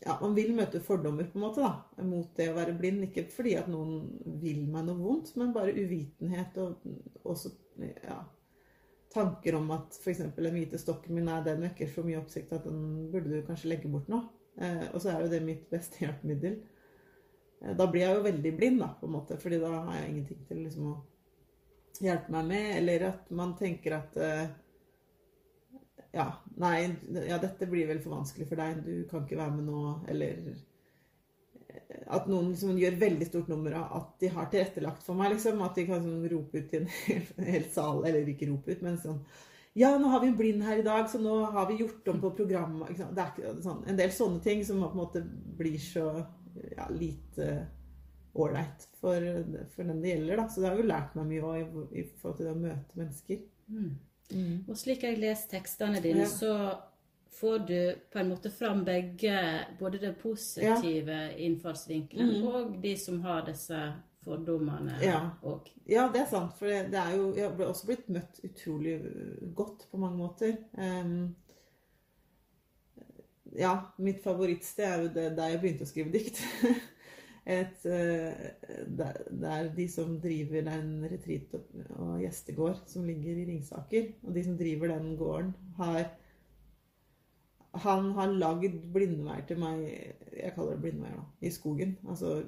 Ja, 0.00 0.14
man 0.22 0.32
vil 0.32 0.54
møte 0.56 0.80
fordommer, 0.80 1.26
på 1.28 1.36
en 1.36 1.42
måte, 1.44 1.60
da, 1.60 2.02
mot 2.08 2.30
det 2.38 2.46
å 2.48 2.54
være 2.56 2.72
blind. 2.72 3.02
Ikke 3.04 3.26
fordi 3.28 3.52
at 3.60 3.66
noen 3.68 4.06
vil 4.40 4.62
meg 4.64 4.86
noe 4.86 4.96
vondt, 4.96 5.34
men 5.36 5.52
bare 5.52 5.74
uvitenhet 5.76 6.56
og 6.62 6.86
også 7.28 7.52
ja, 7.84 8.22
tanker 9.14 9.56
om 9.58 9.70
at 9.74 9.96
f.eks. 9.98 10.22
den 10.36 10.54
hvite 10.54 10.78
stokken 10.78 11.16
min 11.16 11.30
er 11.30 11.42
den 11.46 11.64
vekker 11.64 11.90
for 11.90 12.06
mye 12.06 12.20
oppsikt 12.20 12.52
at 12.54 12.66
den 12.68 13.10
burde 13.12 13.32
du 13.32 13.46
kanskje 13.46 13.72
legge 13.72 13.90
bort 13.90 14.10
nå. 14.10 14.22
Eh, 14.60 14.86
og 14.92 15.00
så 15.02 15.12
er 15.12 15.24
jo 15.24 15.32
det 15.32 15.42
mitt 15.44 15.66
beste 15.72 15.98
hjelpemiddel. 16.04 16.58
Eh, 17.60 17.76
da 17.76 17.86
blir 17.90 18.06
jeg 18.06 18.18
jo 18.18 18.26
veldig 18.26 18.56
blind, 18.56 18.80
da, 18.82 18.92
på 19.00 19.08
en 19.08 19.16
måte, 19.16 19.38
fordi 19.42 19.60
da 19.62 19.72
har 19.76 20.00
jeg 20.00 20.10
ingenting 20.12 20.42
til 20.48 20.64
liksom, 20.66 20.90
å 20.92 22.04
hjelpe 22.06 22.34
meg 22.36 22.50
med. 22.52 22.66
Eller 22.78 23.06
at 23.10 23.30
man 23.42 23.56
tenker 23.58 24.00
at 24.00 24.18
eh, 24.20 24.48
Ja, 26.10 26.26
nei, 26.58 26.90
ja, 27.28 27.36
dette 27.38 27.68
blir 27.70 27.86
vel 27.86 28.00
for 28.02 28.16
vanskelig 28.16 28.48
for 28.50 28.58
deg. 28.58 28.80
Du 28.82 29.06
kan 29.10 29.26
ikke 29.26 29.38
være 29.38 29.58
med 29.58 29.68
nå. 29.70 29.82
Eller 30.10 30.40
at 32.10 32.26
noen 32.30 32.50
liksom 32.52 32.78
gjør 32.78 32.98
veldig 33.00 33.26
stort 33.28 33.48
nummer 33.50 33.76
av 33.80 33.94
at 33.98 34.10
de 34.22 34.30
har 34.34 34.50
tilrettelagt 34.52 35.04
for 35.06 35.18
meg. 35.18 35.34
liksom, 35.34 35.62
At 35.66 35.78
de 35.78 35.86
kan 35.88 36.02
sånn, 36.04 36.26
rope 36.30 36.60
ut 36.60 36.68
til 36.70 36.84
en 36.84 36.90
hel, 37.06 37.24
hel, 37.46 37.64
sal, 37.72 38.04
eller 38.06 38.28
ikke 38.30 38.50
rope 38.50 38.74
ut, 38.74 38.84
men 38.86 39.00
sånn 39.00 39.22
Ja, 39.78 39.92
nå 39.98 40.10
har 40.10 40.22
vi 40.22 40.30
en 40.32 40.38
blind 40.38 40.64
her 40.66 40.80
i 40.80 40.86
dag, 40.86 41.04
så 41.10 41.20
nå 41.22 41.34
har 41.54 41.68
vi 41.68 41.78
gjort 41.78 42.08
om 42.10 42.20
på 42.22 42.32
programmet. 42.40 42.90
Det 42.98 43.22
er 43.22 43.28
ikke 43.30 43.52
sånn, 43.62 43.84
En 43.86 43.98
del 44.00 44.10
sånne 44.14 44.42
ting 44.42 44.64
som 44.66 44.82
på 44.82 44.90
en 44.90 44.98
måte 44.98 45.22
blir 45.58 45.78
så 45.82 46.08
ja, 46.74 46.88
lite 46.90 47.52
ålreit 48.34 48.86
for, 48.98 49.22
for, 49.74 49.86
den 49.86 50.02
det 50.02 50.14
gjelder. 50.14 50.42
Da. 50.42 50.48
Så 50.50 50.62
det 50.62 50.70
har 50.70 50.78
jo 50.78 50.90
lært 50.90 51.14
meg 51.18 51.30
mye 51.30 51.56
i, 51.60 51.64
i 52.02 52.06
forhold 52.18 52.40
til 52.40 52.48
det 52.48 52.54
å 52.54 52.62
møte 52.64 52.98
mennesker. 52.98 53.42
Mm. 53.70 53.90
Mm. 54.30 54.56
Og 54.70 54.78
slik 54.78 55.06
jeg 55.06 55.18
leser 55.18 55.50
tekstene 55.54 56.02
dine, 56.02 56.26
ja. 56.26 56.30
så 56.30 56.52
får 57.32 57.58
du 57.58 57.94
på 58.12 58.18
en 58.18 58.28
måte 58.28 58.50
fram 58.50 58.84
begge, 58.84 59.64
både 59.78 59.98
den 59.98 60.14
positive 60.22 61.12
ja. 61.12 61.30
innfallsvinkelen 61.36 62.28
mm. 62.40 62.46
og 62.48 62.78
de 62.82 62.96
som 62.98 63.20
har 63.24 63.44
disse 63.46 63.78
fordommene 64.24 64.98
Ja. 65.02 65.20
og 65.42 65.68
Ja, 65.88 66.08
det 66.12 66.24
er 66.24 66.30
sant. 66.30 66.56
For 66.58 66.66
det, 66.66 66.90
det 66.92 67.00
er 67.00 67.16
jo 67.16 67.34
Jeg 67.36 67.54
ble 67.56 67.66
også 67.70 67.86
blitt 67.88 68.08
møtt 68.08 68.40
utrolig 68.44 69.00
godt 69.56 69.86
på 69.90 70.00
mange 70.00 70.18
måter. 70.18 70.56
Um, 70.76 71.36
ja, 73.56 73.74
mitt 73.98 74.22
favorittsted 74.22 74.84
er 74.86 75.02
jo 75.02 75.12
det 75.14 75.28
der 75.38 75.54
jeg 75.54 75.60
begynte 75.62 75.86
å 75.86 75.90
skrive 75.90 76.12
dikt. 76.14 76.42
Et, 77.50 77.86
eh, 77.88 78.50
det 78.86 79.06
det 79.32 79.48
er 79.50 79.70
de 79.74 79.86
som 79.90 80.12
driver 80.20 80.62
den 80.68 80.90
retreat- 81.08 81.56
og 81.96 82.20
gjestegård 82.20 82.82
som 82.86 83.06
ligger 83.08 83.40
i 83.40 83.46
Ringsaker. 83.48 84.12
Og 84.22 84.34
de 84.36 84.44
som 84.44 84.58
driver 84.58 84.92
den 84.92 85.16
gården, 85.18 85.54
har 85.80 86.04
Han 87.72 88.08
har 88.16 88.32
lagd 88.34 88.80
blindveier 88.90 89.44
til 89.46 89.60
meg 89.62 89.84
Jeg 89.86 90.54
kaller 90.56 90.74
det 90.74 90.82
blindveier, 90.82 91.20
da. 91.20 91.46
I 91.46 91.52
skogen. 91.54 91.92
Altså 92.08 92.40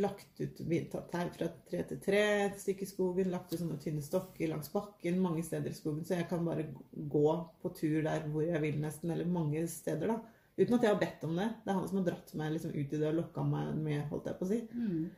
lagt 0.00 0.40
ut 0.40 0.58
tatt 0.90 1.14
her 1.14 1.30
fra 1.34 1.48
tre 1.68 1.84
til 1.86 2.00
tre 2.02 2.22
et 2.48 2.58
stykke 2.58 2.86
i 2.86 2.90
skogen. 2.90 3.30
Lagt 3.30 3.52
ut 3.52 3.60
sånne 3.60 3.78
tynne 3.82 4.02
stokker 4.02 4.50
langs 4.50 4.72
bakken 4.74 5.22
mange 5.22 5.44
steder 5.46 5.70
i 5.70 5.78
skogen. 5.78 6.02
Så 6.06 6.18
jeg 6.18 6.28
kan 6.30 6.44
bare 6.46 6.66
gå 6.92 7.24
på 7.62 7.72
tur 7.78 8.02
der 8.06 8.26
hvor 8.26 8.42
jeg 8.46 8.62
vil, 8.64 8.78
nesten. 8.82 9.14
Eller 9.14 9.30
mange 9.30 9.62
steder, 9.70 10.10
da. 10.10 10.18
Uten 10.58 10.76
at 10.76 10.82
jeg 10.84 10.92
har 10.92 11.00
bedt 11.00 11.24
om 11.28 11.38
det. 11.38 11.48
Det 11.64 11.70
er 11.72 11.78
han 11.78 11.88
som 11.88 12.00
har 12.00 12.08
dratt 12.10 12.34
meg 12.36 12.54
liksom 12.56 12.74
ut 12.74 12.80
i 12.82 13.00
det 13.00 13.08
og 13.08 13.18
lokka 13.22 13.46
meg 13.46 13.74
med, 13.78 14.02
holdt 14.10 14.28
jeg 14.28 14.40
på 14.40 14.48
å 14.48 14.50
si. 14.50 14.62
mm. 14.74 15.10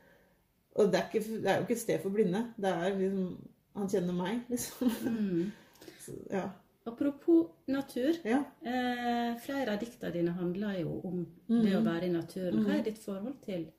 Og 0.73 0.87
det 0.89 0.97
er, 0.97 1.09
ikke, 1.09 1.39
det 1.43 1.49
er 1.49 1.59
jo 1.59 1.65
ikke 1.67 1.75
et 1.75 1.83
sted 1.83 1.99
for 2.01 2.13
blinde. 2.13 2.39
Det 2.57 2.69
er 2.69 2.95
liksom 2.97 3.25
Han 3.73 3.89
kjenner 3.89 4.13
meg, 4.13 4.41
liksom. 4.53 4.89
Mm. 5.09 5.51
Så, 6.05 6.13
ja. 6.29 6.47
Apropos 6.85 7.47
natur. 7.67 8.17
ja. 8.23 8.43
Eh, 8.61 9.37
flere 9.39 9.73
av 9.73 9.79
diktene 9.79 10.11
dine 10.11 10.31
handler 10.35 10.79
jo 10.81 10.97
om 11.07 11.21
mm. 11.47 11.61
det 11.63 11.77
å 11.77 11.83
være 11.85 12.09
i 12.09 12.15
naturen. 12.15 12.65
Hva 12.65 12.77
er 12.77 12.87
ditt 12.89 12.99
forhold 12.99 13.39
til 13.45 13.69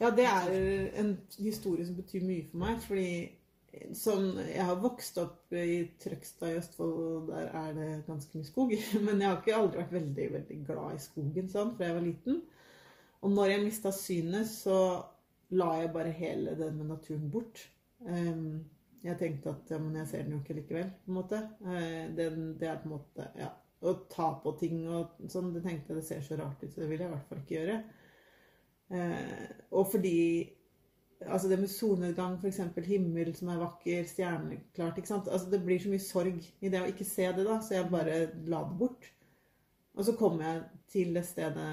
Ja, 0.00 0.10
det 0.10 0.26
er 0.26 0.52
en 1.00 1.16
historie 1.38 1.86
som 1.86 1.96
betyr 1.98 2.22
mye 2.26 2.46
for 2.50 2.62
meg. 2.62 2.78
Fordi 2.84 3.08
sånn, 3.98 4.28
jeg 4.46 4.66
har 4.68 4.80
vokst 4.82 5.18
opp 5.22 5.54
i 5.58 5.80
Trøgstad 6.02 6.52
i 6.52 6.58
Østfold, 6.60 6.94
og 7.02 7.30
der 7.32 7.50
er 7.50 7.72
det 7.76 7.88
ganske 8.06 8.38
mye 8.38 8.48
skog. 8.48 8.74
Men 9.06 9.22
jeg 9.22 9.30
har 9.30 9.40
ikke 9.40 9.58
aldri 9.58 9.82
vært 9.82 9.96
veldig 9.98 10.28
veldig 10.38 10.60
glad 10.68 10.98
i 10.98 11.02
skogen 11.02 11.50
sånn 11.50 11.74
fra 11.74 11.88
jeg 11.88 11.98
var 11.98 12.06
liten. 12.06 12.42
Og 13.24 13.32
når 13.32 13.54
jeg 13.54 13.64
mista 13.64 13.90
synet, 13.96 14.50
så 14.50 14.78
la 15.54 15.70
jeg 15.80 15.92
bare 15.94 16.14
hele 16.14 16.54
det 16.58 16.70
med 16.76 16.90
naturen 16.92 17.30
bort. 17.32 17.62
Em, 18.04 18.64
jeg 19.04 19.18
tenkte 19.20 19.52
at 19.52 19.70
ja, 19.74 19.78
men 19.82 19.98
jeg 20.00 20.08
ser 20.10 20.24
den 20.24 20.36
jo 20.36 20.40
ikke 20.40 20.56
likevel, 20.56 20.88
på 21.04 21.12
en 21.12 21.18
måte. 21.18 21.42
Det, 22.16 22.30
det 22.60 22.68
er 22.70 22.80
på 22.80 22.88
en 22.88 22.96
måte 22.96 23.28
Ja. 23.40 23.52
Å 23.84 23.92
ta 24.08 24.30
på 24.40 24.54
ting 24.56 24.78
og 24.88 25.18
sånn, 25.28 25.50
det 25.52 25.60
tenkte 25.60 25.92
jeg 25.92 25.98
det 25.98 26.06
ser 26.06 26.22
så 26.24 26.38
rart 26.40 26.62
ut, 26.62 26.70
så 26.72 26.80
det 26.80 26.86
vil 26.88 27.02
jeg 27.02 27.10
i 27.10 27.12
hvert 27.12 27.26
fall 27.28 27.42
ikke 27.42 27.56
gjøre. 27.58 27.74
Eh, 28.90 29.48
og 29.70 29.88
fordi 29.92 30.18
Altså 31.24 31.48
det 31.48 31.56
med 31.56 31.70
solnedgang, 31.72 32.34
f.eks. 32.36 32.58
himmel 32.84 33.30
som 33.32 33.48
er 33.48 33.60
vakker, 33.62 34.02
stjerneklart 34.04 34.98
ikke 34.98 35.08
sant? 35.08 35.28
Altså 35.32 35.48
Det 35.52 35.60
blir 35.64 35.78
så 35.80 35.88
mye 35.88 36.02
sorg 36.02 36.48
i 36.60 36.68
det 36.68 36.82
å 36.82 36.88
ikke 36.90 37.06
se 37.08 37.30
det, 37.32 37.46
da, 37.46 37.60
så 37.64 37.78
jeg 37.78 37.86
bare 37.92 38.18
la 38.50 38.60
det 38.66 38.76
bort. 38.82 39.06
Og 39.94 40.06
så 40.06 40.14
kom 40.18 40.40
jeg 40.42 40.62
til 40.90 41.12
det 41.14 41.22
stedet 41.26 41.66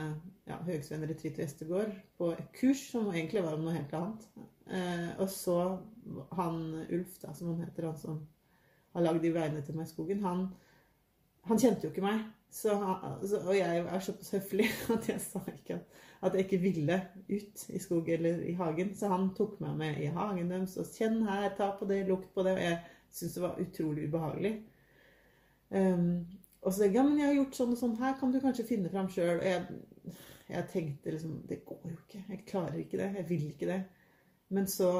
ja, 0.48 0.58
Høgsvenn 0.66 1.08
Retreat 1.10 1.40
Vestergård 1.42 1.94
på 2.18 2.32
et 2.36 2.52
kurs 2.58 2.84
som 2.92 3.10
egentlig 3.10 3.42
var 3.44 3.58
om 3.58 3.64
noe 3.66 3.74
helt 3.74 3.96
annet. 3.98 4.28
Eh, 4.70 5.08
og 5.18 5.30
så 5.30 5.58
han 6.38 6.60
Ulf, 6.84 7.18
da, 7.24 7.34
som 7.34 7.52
han 7.52 7.64
heter, 7.66 7.90
han 7.90 7.98
som 7.98 8.20
har 8.94 9.08
lagd 9.08 9.24
de 9.26 9.32
veiene 9.34 9.64
til 9.66 9.78
meg 9.78 9.88
i 9.88 9.92
skogen, 9.92 10.22
han, 10.26 10.46
han 11.50 11.62
kjente 11.62 11.88
jo 11.88 11.94
ikke 11.94 12.06
meg. 12.06 12.22
Så, 12.52 12.76
så, 13.24 13.40
og 13.46 13.56
jeg 13.56 13.80
er 13.80 14.04
såpass 14.04 14.34
høflig 14.36 14.68
at 14.96 15.08
jeg 15.08 15.22
sa 15.24 15.40
ikke 15.48 15.78
at, 16.22 16.34
jeg 16.36 16.44
ikke 16.44 16.60
ville 16.62 16.98
ut 17.30 17.64
i 17.72 17.80
skog 17.82 18.10
eller 18.12 18.44
i 18.46 18.54
hagen. 18.60 18.92
Så 18.98 19.10
han 19.10 19.32
tok 19.38 19.56
meg 19.64 19.78
med 19.80 20.02
i 20.04 20.12
hagen 20.12 20.52
deres 20.52 20.76
og 20.78 20.90
'kjenn 20.92 21.24
her, 21.26 21.48
ta 21.58 21.72
på 21.80 21.88
det, 21.90 22.04
lukt 22.10 22.30
på 22.36 22.46
det'. 22.46 22.58
Og 22.60 22.64
jeg 22.68 22.78
syntes 23.10 23.38
det 23.40 23.44
var 23.44 23.62
utrolig 23.64 24.08
ubehagelig. 24.10 24.54
Um, 25.72 26.28
og 26.62 26.74
så 26.74 26.84
tenkte 26.84 26.92
jeg 26.92 27.00
ja, 27.00 27.08
men 27.08 27.18
jeg 27.18 27.28
har 27.28 27.40
gjort 27.40 27.58
sånn 27.58 27.72
og 27.74 27.80
sånn, 27.80 27.96
her 27.98 28.14
kan 28.20 28.34
du 28.34 28.38
kanskje 28.42 28.68
finne 28.70 28.90
fram 28.94 29.08
sjøl. 29.10 29.40
Og 29.40 29.48
jeg, 29.48 30.20
jeg 30.52 30.68
tenkte 30.70 31.16
liksom 31.16 31.40
det 31.50 31.64
går 31.66 31.88
jo 31.90 31.96
ikke. 31.96 32.22
Jeg 32.28 32.46
klarer 32.52 32.78
ikke 32.84 33.00
det. 33.02 33.08
Jeg 33.18 33.28
vil 33.32 33.48
ikke 33.50 33.70
det. 33.72 33.80
Men 34.54 34.68
så 34.70 34.92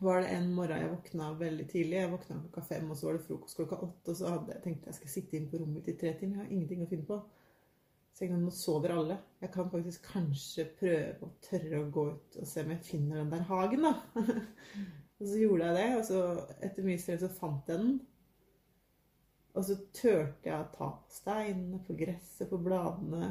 var 0.00 0.22
det 0.22 0.30
en 0.36 0.46
morgen 0.54 0.80
jeg 0.80 0.92
våkna 0.92 1.32
veldig 1.40 1.66
tidlig. 1.72 1.98
Jeg 1.98 2.12
våkna 2.12 2.38
klokka 2.44 2.62
fem, 2.68 2.86
og 2.86 2.96
så 2.96 3.08
var 3.08 3.18
det 3.18 3.24
frokost 3.26 3.58
klokka 3.58 3.80
åtte. 3.82 4.12
Og 4.12 4.20
så 4.20 4.30
hadde 4.30 4.54
jeg 4.54 4.64
tenkte 4.68 4.92
jeg 4.92 4.98
skal 5.00 5.12
sitte 5.16 5.36
inne 5.36 5.50
på 5.50 5.60
rommet 5.60 5.80
mitt 5.80 5.90
i 5.90 5.96
tre 6.04 6.14
timer. 6.20 6.38
Jeg 6.38 6.44
har 6.44 6.54
ingenting 6.54 6.84
å 6.86 6.90
finne 6.92 7.08
på. 7.08 7.18
Så 8.14 8.24
jeg 8.24 8.30
tenkte 8.30 8.44
nå 8.44 8.54
sover 8.54 8.94
alle. 8.94 9.18
Jeg 9.42 9.52
kan 9.56 9.74
faktisk 9.74 10.06
kanskje 10.12 10.68
prøve 10.78 11.26
å 11.26 11.32
tørre 11.48 11.82
å 11.82 11.90
gå 11.98 12.06
ut 12.12 12.38
og 12.44 12.52
se 12.52 12.62
om 12.62 12.72
jeg 12.76 12.86
finner 12.92 13.24
den 13.24 13.34
der 13.34 13.44
hagen, 13.50 13.88
da. 13.88 13.92
og 15.18 15.26
så 15.26 15.42
gjorde 15.42 15.66
jeg 15.66 15.80
det, 15.80 15.90
og 15.98 16.06
så 16.06 16.22
etter 16.68 16.86
mye 16.86 17.02
strev 17.02 17.20
så 17.24 17.34
fant 17.40 17.74
jeg 17.74 17.82
den. 17.82 17.94
Og 19.54 19.64
så 19.66 19.76
turte 19.94 20.46
jeg 20.46 20.56
å 20.56 20.68
ta 20.74 20.90
på 20.94 21.14
steinene, 21.14 21.80
på 21.86 21.96
gresset, 21.98 22.48
på 22.50 22.58
bladene. 22.62 23.30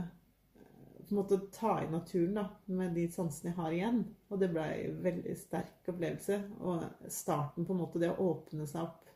På 1.00 1.16
en 1.16 1.20
måte 1.22 1.40
ta 1.56 1.78
i 1.82 1.88
naturen 1.90 2.36
da, 2.38 2.46
med 2.70 2.98
de 2.98 3.06
sansene 3.12 3.54
jeg 3.54 3.58
har 3.60 3.76
igjen. 3.76 4.02
Og 4.30 4.42
det 4.42 4.50
ble 4.52 4.66
en 4.84 5.00
veldig 5.06 5.36
sterk 5.40 5.88
opplevelse. 5.90 6.42
Og 6.60 7.08
starten 7.14 7.66
på 7.66 7.76
en 7.76 7.82
måte 7.82 8.02
det 8.04 8.12
å 8.12 8.28
åpne 8.34 8.68
seg 8.70 8.84
opp 8.84 9.08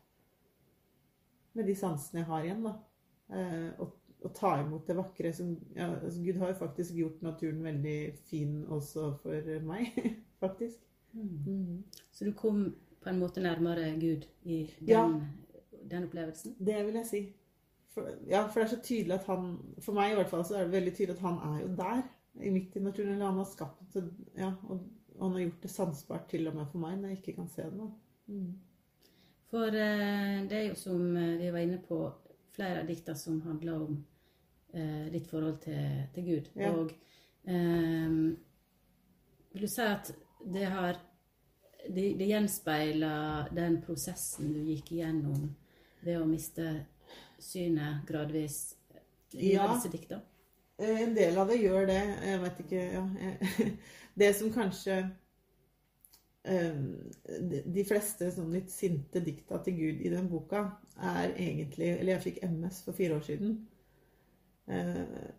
med 1.54 1.68
de 1.70 1.76
sansene 1.78 2.22
jeg 2.22 2.30
har 2.32 2.48
igjen. 2.48 2.64
da. 2.66 2.74
Eh, 3.34 3.68
og, 3.84 3.94
og 4.24 4.34
ta 4.34 4.56
imot 4.62 4.88
det 4.88 4.98
vakre. 4.98 5.34
Som, 5.36 5.54
ja, 5.76 5.92
altså 6.00 6.24
Gud 6.24 6.40
har 6.40 6.54
jo 6.54 6.60
faktisk 6.64 6.98
gjort 6.98 7.22
naturen 7.26 7.62
veldig 7.68 7.98
fin 8.30 8.62
også 8.64 9.12
for 9.22 9.54
meg, 9.68 9.92
faktisk. 10.42 10.80
Mm. 11.14 11.36
Mm. 11.46 12.06
Så 12.10 12.26
du 12.26 12.32
kom 12.34 12.66
på 13.04 13.12
en 13.12 13.20
måte 13.20 13.44
nærmere 13.44 13.92
Gud 14.00 14.26
i 14.42 14.64
den, 14.80 14.88
Ja. 14.88 15.04
Den 15.94 16.08
opplevelsen? 16.08 16.56
Det 16.58 16.82
vil 16.86 17.00
jeg 17.00 17.10
si. 17.10 17.22
For, 17.94 18.10
ja, 18.26 18.42
for 18.48 18.60
det 18.60 18.66
er 18.66 18.72
så 18.72 18.80
tydelig 18.82 19.14
at 19.14 19.26
han 19.30 19.52
For 19.78 19.94
meg 19.94 20.12
i 20.12 20.18
hvert 20.18 20.30
fall 20.32 20.42
så 20.46 20.56
er 20.58 20.64
det 20.66 20.74
veldig 20.74 20.92
tydelig 20.96 21.14
at 21.14 21.26
han 21.28 21.40
er 21.46 21.58
jo 21.62 21.72
der. 21.78 22.04
I 22.42 22.50
midt 22.50 22.76
i 22.76 22.82
naturen. 22.82 23.12
Eller 23.14 23.30
han 23.30 23.38
har 23.38 23.50
skapt 23.50 23.94
det. 23.94 24.04
Ja, 24.38 24.50
og, 24.66 24.80
og 25.14 25.26
han 25.28 25.36
har 25.36 25.44
gjort 25.44 25.62
det 25.62 25.70
sansbart 25.70 26.28
til 26.30 26.48
og 26.50 26.56
med 26.56 26.66
for 26.72 26.82
meg 26.82 26.96
når 26.98 27.12
jeg 27.12 27.20
ikke 27.22 27.36
kan 27.38 27.50
se 27.52 27.68
det. 27.68 27.76
nå. 27.78 27.90
Mm. 28.26 28.54
For 29.52 29.76
eh, 29.78 30.40
det 30.50 30.58
er 30.58 30.66
jo 30.70 30.74
som 30.78 31.16
eh, 31.16 31.36
vi 31.38 31.52
var 31.54 31.62
inne 31.62 31.78
på, 31.78 32.00
flere 32.54 32.80
av 32.80 32.88
dikta 32.90 33.14
som 33.18 33.40
handler 33.44 33.82
om 33.84 33.98
eh, 34.72 35.06
ditt 35.12 35.28
forhold 35.30 35.60
til, 35.62 36.02
til 36.14 36.26
Gud. 36.26 36.50
Ja. 36.58 36.72
Og 36.72 36.90
eh, 37.46 38.16
vil 39.54 39.66
du 39.66 39.70
si 39.70 39.86
at 39.86 40.14
det 40.54 40.70
har 40.70 41.02
Det, 41.84 42.14
det 42.16 42.26
gjenspeiler 42.30 43.50
den 43.52 43.74
prosessen 43.84 44.54
du 44.54 44.60
gikk 44.64 44.88
igjennom 44.94 45.50
ved 46.04 46.20
å 46.20 46.26
miste 46.28 46.86
synet 47.38 48.04
gradvis 48.08 48.74
i 49.34 49.52
Ja. 49.54 49.66
disse 49.74 49.90
dikta? 49.92 50.20
Eh, 50.78 51.00
En 51.02 51.14
del 51.14 51.36
av 51.38 51.48
det 51.48 51.60
gjør 51.62 51.86
det. 51.86 52.00
Jeg 52.26 52.40
vet 52.40 52.58
ikke 52.64 52.92
ja, 52.92 53.04
Det 54.18 54.32
som 54.36 54.50
kanskje 54.54 55.10
eh, 56.44 56.74
de- 57.40 57.62
De 57.66 57.84
fleste 57.84 58.30
sånn 58.30 58.52
litt 58.52 58.70
sinte 58.70 59.20
dikta 59.24 59.58
til 59.64 59.74
Gud 59.78 60.00
i 60.04 60.10
den 60.12 60.28
boka 60.28 60.64
er 61.00 61.32
egentlig 61.34 61.88
Eller 61.98 62.12
jeg 62.18 62.22
fikk 62.34 62.42
MS 62.44 62.82
for 62.84 62.92
fire 62.92 63.16
år 63.16 63.24
siden. 63.26 63.56
Eh, 64.68 65.30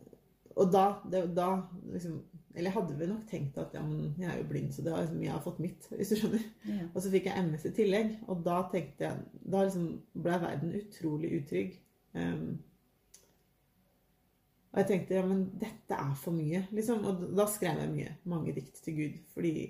og 0.56 0.72
da, 0.72 1.02
da 1.10 1.50
liksom 1.92 2.22
Eller 2.56 2.70
jeg 2.70 2.78
hadde 2.78 2.98
vel 3.00 3.10
nok 3.12 3.26
tenkt 3.28 3.58
at 3.60 3.74
ja, 3.76 3.82
men 3.84 4.14
jeg 4.20 4.30
er 4.32 4.38
jo 4.40 4.48
blind, 4.48 4.70
så 4.72 4.84
det 4.84 4.94
har, 4.94 5.04
liksom, 5.04 5.24
jeg 5.26 5.34
har 5.34 5.42
fått 5.44 5.60
mitt, 5.64 5.88
hvis 5.92 6.14
du 6.14 6.16
skjønner. 6.20 6.46
Ja. 6.72 6.86
Og 6.94 7.02
så 7.04 7.12
fikk 7.12 7.28
jeg 7.28 7.48
MS 7.50 7.66
i 7.68 7.74
tillegg, 7.76 8.14
og 8.32 8.46
da 8.46 8.62
tenkte 8.72 9.10
jeg 9.10 9.44
Da 9.44 9.66
liksom 9.66 9.90
ble 10.24 10.40
verden 10.46 10.78
utrolig 10.80 11.34
utrygg. 11.42 11.76
Um, 12.16 12.48
og 14.76 14.82
jeg 14.82 14.88
tenkte 14.90 15.16
ja, 15.16 15.24
men 15.24 15.44
dette 15.60 15.96
er 15.96 16.16
for 16.20 16.36
mye, 16.36 16.66
liksom. 16.76 17.04
Og 17.08 17.28
da 17.36 17.46
skrev 17.48 17.78
jeg 17.80 17.92
mye. 17.94 18.16
Mange 18.28 18.56
dikt 18.56 18.82
til 18.84 18.98
Gud. 18.98 19.22
Fordi 19.32 19.70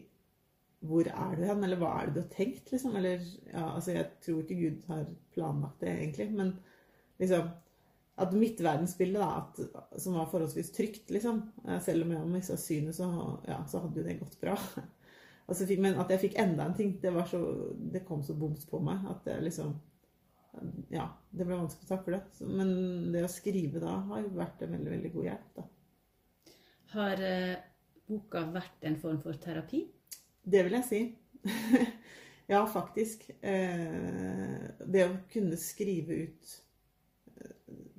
hvor 0.86 1.10
er 1.10 1.36
du 1.38 1.44
hen? 1.46 1.62
Eller 1.65 1.77
hva 1.82 1.92
er 2.00 2.08
det 2.10 2.15
du 2.15 2.22
har 2.24 2.32
tenkt, 2.34 2.72
liksom? 2.74 2.96
Eller 2.98 3.22
ja, 3.51 3.68
altså 3.68 3.94
jeg 3.94 4.08
tror 4.25 4.42
ikke 4.42 4.58
Gud 4.63 4.88
har 4.89 5.06
planlagt 5.36 5.86
det, 5.86 5.94
egentlig. 5.94 6.32
Men 6.34 6.56
liksom 7.22 7.51
At 8.15 8.31
mitt 8.31 8.62
verdensbilde, 8.63 9.19
da, 9.19 9.41
at, 9.41 10.00
som 10.00 10.15
var 10.15 10.29
forholdsvis 10.31 10.72
trygt, 10.72 11.10
liksom 11.12 11.41
eh, 11.67 11.81
Selv 11.84 12.05
om 12.05 12.13
jeg 12.15 12.29
mista 12.31 12.55
synet, 12.60 12.95
så, 12.95 13.10
ja, 13.48 13.60
så 13.67 13.84
hadde 13.84 14.00
jo 14.00 14.07
det 14.07 14.19
gått 14.22 14.39
bra. 14.43 14.57
Altså, 15.45 15.67
men 15.77 16.00
at 16.01 16.10
jeg 16.10 16.22
fikk 16.24 16.39
enda 16.41 16.65
en 16.65 16.74
ting, 16.74 16.95
det, 17.01 17.12
var 17.13 17.27
så, 17.29 17.38
det 17.77 18.00
kom 18.07 18.24
så 18.25 18.34
boms 18.34 18.63
på 18.65 18.79
meg 18.81 19.03
at 19.12 19.27
det 19.27 19.36
liksom 19.45 19.75
Ja, 20.89 21.03
det 21.29 21.45
ble 21.45 21.60
vanskelig 21.60 21.86
å 21.86 21.91
takle. 21.91 22.22
Men 22.50 22.72
det 23.13 23.22
å 23.27 23.29
skrive 23.29 23.84
da 23.84 23.93
har 24.07 24.24
jo 24.24 24.31
vært 24.39 24.63
en 24.65 24.74
veldig, 24.74 24.91
veldig 24.95 25.12
god 25.13 25.27
hjelp, 25.27 25.60
da. 25.60 25.67
Har 26.95 27.22
eh, 27.29 27.53
boka 28.10 28.41
vært 28.55 28.89
en 28.89 28.98
form 29.01 29.22
for 29.22 29.38
terapi? 29.45 29.84
Det 30.41 30.65
vil 30.65 30.79
jeg 30.79 30.88
si. 30.89 31.01
ja, 32.53 32.63
faktisk. 32.65 33.27
Eh, 33.45 34.65
det 34.81 35.05
å 35.05 35.17
kunne 35.29 35.62
skrive 35.62 36.24
ut 36.25 36.55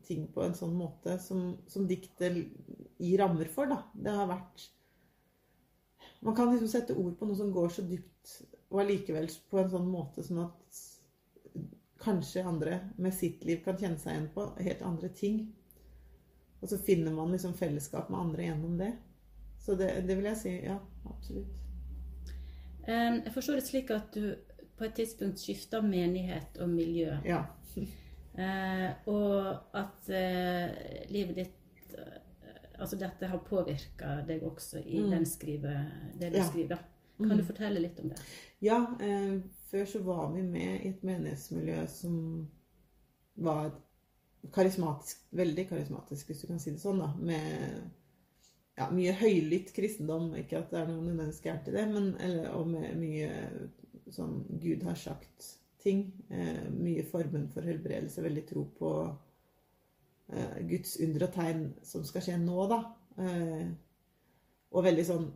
ting 0.06 0.26
på 0.32 0.44
en 0.44 0.54
sånn 0.56 0.74
måte 0.76 1.18
som, 1.22 1.52
som 1.70 1.86
diktet 1.88 2.38
gir 2.98 3.18
rammer 3.20 3.50
for, 3.52 3.70
da. 3.70 3.82
Det 3.92 4.14
har 4.14 4.30
vært 4.30 4.70
Man 6.24 6.34
kan 6.34 6.48
liksom 6.50 6.68
sette 6.70 6.94
ord 6.96 7.18
på 7.18 7.26
noe 7.28 7.38
som 7.38 7.52
går 7.54 7.74
så 7.74 7.82
dypt, 7.86 8.38
og 8.72 8.80
allikevel 8.82 9.28
på 9.50 9.58
en 9.60 9.68
sånn 9.70 9.90
måte 9.90 10.24
sånn 10.26 10.40
at 10.46 10.80
kanskje 12.02 12.44
andre 12.46 12.80
med 12.96 13.14
sitt 13.14 13.44
liv 13.46 13.60
kan 13.64 13.78
kjenne 13.78 14.00
seg 14.00 14.14
igjen 14.14 14.30
på 14.34 14.46
helt 14.58 14.82
andre 14.86 15.10
ting. 15.14 15.38
Og 16.60 16.70
så 16.70 16.78
finner 16.82 17.14
man 17.14 17.30
liksom 17.34 17.54
fellesskap 17.54 18.08
med 18.10 18.20
andre 18.20 18.48
gjennom 18.48 18.78
det. 18.80 18.90
Så 19.62 19.76
det, 19.78 19.92
det 20.08 20.16
vil 20.18 20.28
jeg 20.30 20.40
si. 20.40 20.52
Ja, 20.64 20.78
absolutt. 21.10 21.52
Jeg 22.86 23.32
forstår 23.34 23.58
det 23.58 23.66
slik 23.66 23.90
at 23.90 24.14
du 24.14 24.34
på 24.76 24.86
et 24.86 24.94
tidspunkt 24.94 25.40
skifta 25.40 25.80
menighet 25.82 26.58
og 26.62 26.70
miljø. 26.70 27.16
Ja. 27.26 27.44
Eh, 28.36 28.90
og 29.08 29.56
at 29.74 30.08
eh, 30.12 31.06
livet 31.08 31.36
ditt 31.36 31.94
eh, 31.96 32.18
Altså 32.78 32.98
dette 33.00 33.24
har 33.30 33.38
påvirka 33.40 34.18
deg 34.28 34.42
også 34.44 34.82
i 34.84 34.98
Mm. 35.00 35.10
den 35.10 35.24
skrive, 35.26 35.70
det 36.20 36.32
du 36.32 36.36
Ja. 36.38 36.44
skriver. 36.44 36.76
Kan 37.16 37.30
Mm. 37.30 37.36
du 37.38 37.44
fortelle 37.44 37.80
litt 37.80 37.98
om 38.00 38.08
det? 38.10 38.18
Ja, 38.60 38.82
eh, 39.00 39.40
før 39.70 39.84
så 39.86 40.02
var 40.04 40.32
vi 40.34 40.42
med 40.42 40.84
i 40.84 40.88
et 40.88 41.02
menighetsmiljø 41.02 41.86
som 41.88 42.50
var 43.36 43.70
karismatisk, 44.52 45.22
veldig 45.32 45.68
karismatisk, 45.68 46.26
hvis 46.26 46.40
du 46.42 46.46
kan 46.46 46.58
si 46.58 46.70
det 46.70 46.80
sånn, 46.80 46.98
da. 46.98 47.14
Med 47.18 47.90
ja, 48.76 48.90
mye 48.90 49.12
høylytt 49.12 49.72
kristendom. 49.72 50.34
Ikke 50.36 50.58
at 50.58 50.70
det 50.70 50.80
er 50.80 50.86
noe 50.86 51.02
nødvendigvis 51.02 51.40
gærent 51.42 51.68
i 51.68 51.72
det, 51.72 51.88
men 51.88 52.14
eller, 52.20 52.50
og 52.50 52.66
med 52.68 52.96
mye 53.00 53.30
sånn 54.10 54.44
Gud 54.60 54.82
har 54.82 54.94
sagt-ting. 54.94 55.62
Eh, 55.86 56.66
mye 56.74 57.04
forbund 57.10 57.52
for 57.54 57.66
helbredelse, 57.66 58.22
veldig 58.24 58.44
tro 58.48 58.64
på 58.78 58.92
eh, 60.32 60.56
Guds 60.66 60.96
under 61.04 61.26
og 61.28 61.34
tegn 61.36 61.66
som 61.86 62.04
skal 62.06 62.24
skje 62.26 62.38
nå, 62.42 62.56
da. 62.72 62.80
Eh, 63.22 63.68
og 64.74 64.84
veldig 64.84 65.04
sånn 65.06 65.28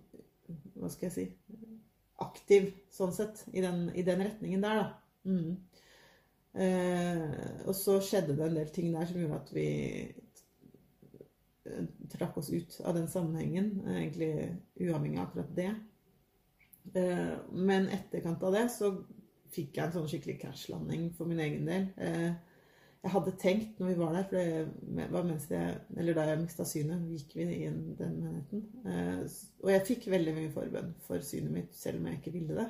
Hva 0.75 0.91
skal 0.91 1.09
jeg 1.09 1.15
si? 1.15 1.27
aktiv 2.21 2.67
sånn 2.93 3.15
sett, 3.17 3.47
i 3.57 3.63
den, 3.65 3.87
i 3.97 4.03
den 4.05 4.21
retningen 4.21 4.61
der, 4.61 4.81
da. 4.83 5.31
Mm. 5.31 5.55
Eh, 6.61 7.63
og 7.65 7.73
så 7.79 7.95
skjedde 8.05 8.35
det 8.37 8.45
en 8.45 8.59
del 8.59 8.73
ting 8.75 8.91
der 8.93 9.07
som 9.09 9.23
gjorde 9.23 9.39
at 9.39 9.53
vi 9.57 9.69
trakk 12.13 12.37
oss 12.37 12.51
ut 12.51 12.81
av 12.85 12.99
den 12.99 13.09
sammenhengen, 13.09 13.71
egentlig 13.89 14.33
uavhengig 14.81 15.21
av 15.21 15.29
akkurat 15.29 15.57
det. 15.57 15.71
Eh, 16.95 17.35
men 17.53 17.89
etterkant 17.95 18.43
av 18.43 18.55
det 18.57 18.67
så 18.75 18.93
fikk 19.55 19.77
jeg 19.79 19.87
en 19.87 19.95
sånn 19.97 20.09
skikkelig 20.11 20.39
krasjlanding 20.43 21.11
for 21.17 21.31
min 21.31 21.43
egen 21.45 21.67
del. 21.69 21.89
Eh, 21.99 22.31
jeg 23.01 23.13
hadde 23.15 23.33
tenkt 23.41 23.79
når 23.81 23.89
vi 23.89 23.97
var 23.97 24.13
der, 24.17 24.27
for 24.29 24.37
det 24.99 25.07
var 25.15 25.25
mens 25.25 25.47
jeg, 25.49 25.79
eller 25.97 26.17
da 26.19 26.27
jeg 26.29 26.43
mista 26.43 26.67
synet, 26.69 27.07
gikk 27.15 27.37
vi 27.39 27.47
i 27.63 27.71
den 27.99 28.19
menigheten. 28.21 28.65
Eh, 28.85 29.23
og 29.65 29.73
jeg 29.73 29.87
fikk 29.89 30.11
veldig 30.13 30.37
mye 30.37 30.53
forbønn 30.55 30.95
for 31.07 31.25
synet 31.25 31.55
mitt, 31.55 31.75
selv 31.77 32.01
om 32.01 32.11
jeg 32.11 32.21
ikke 32.21 32.35
ville 32.37 32.59
det. 32.61 32.69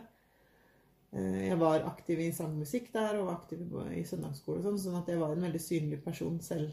Eh, 1.18 1.40
jeg 1.48 1.58
var 1.60 1.86
aktiv 1.90 2.22
i 2.22 2.30
sangmusikk 2.36 2.92
der, 2.94 3.18
og 3.18 3.26
var 3.30 3.40
aktiv 3.40 3.64
i- 3.90 4.04
søndagsskole 4.06 4.62
og 4.62 4.68
sånn, 4.68 4.82
sånn 4.86 5.00
at 5.02 5.10
jeg 5.10 5.18
var 5.18 5.34
en 5.34 5.48
veldig 5.48 5.64
synlig 5.66 6.02
person 6.04 6.38
selv, 6.40 6.70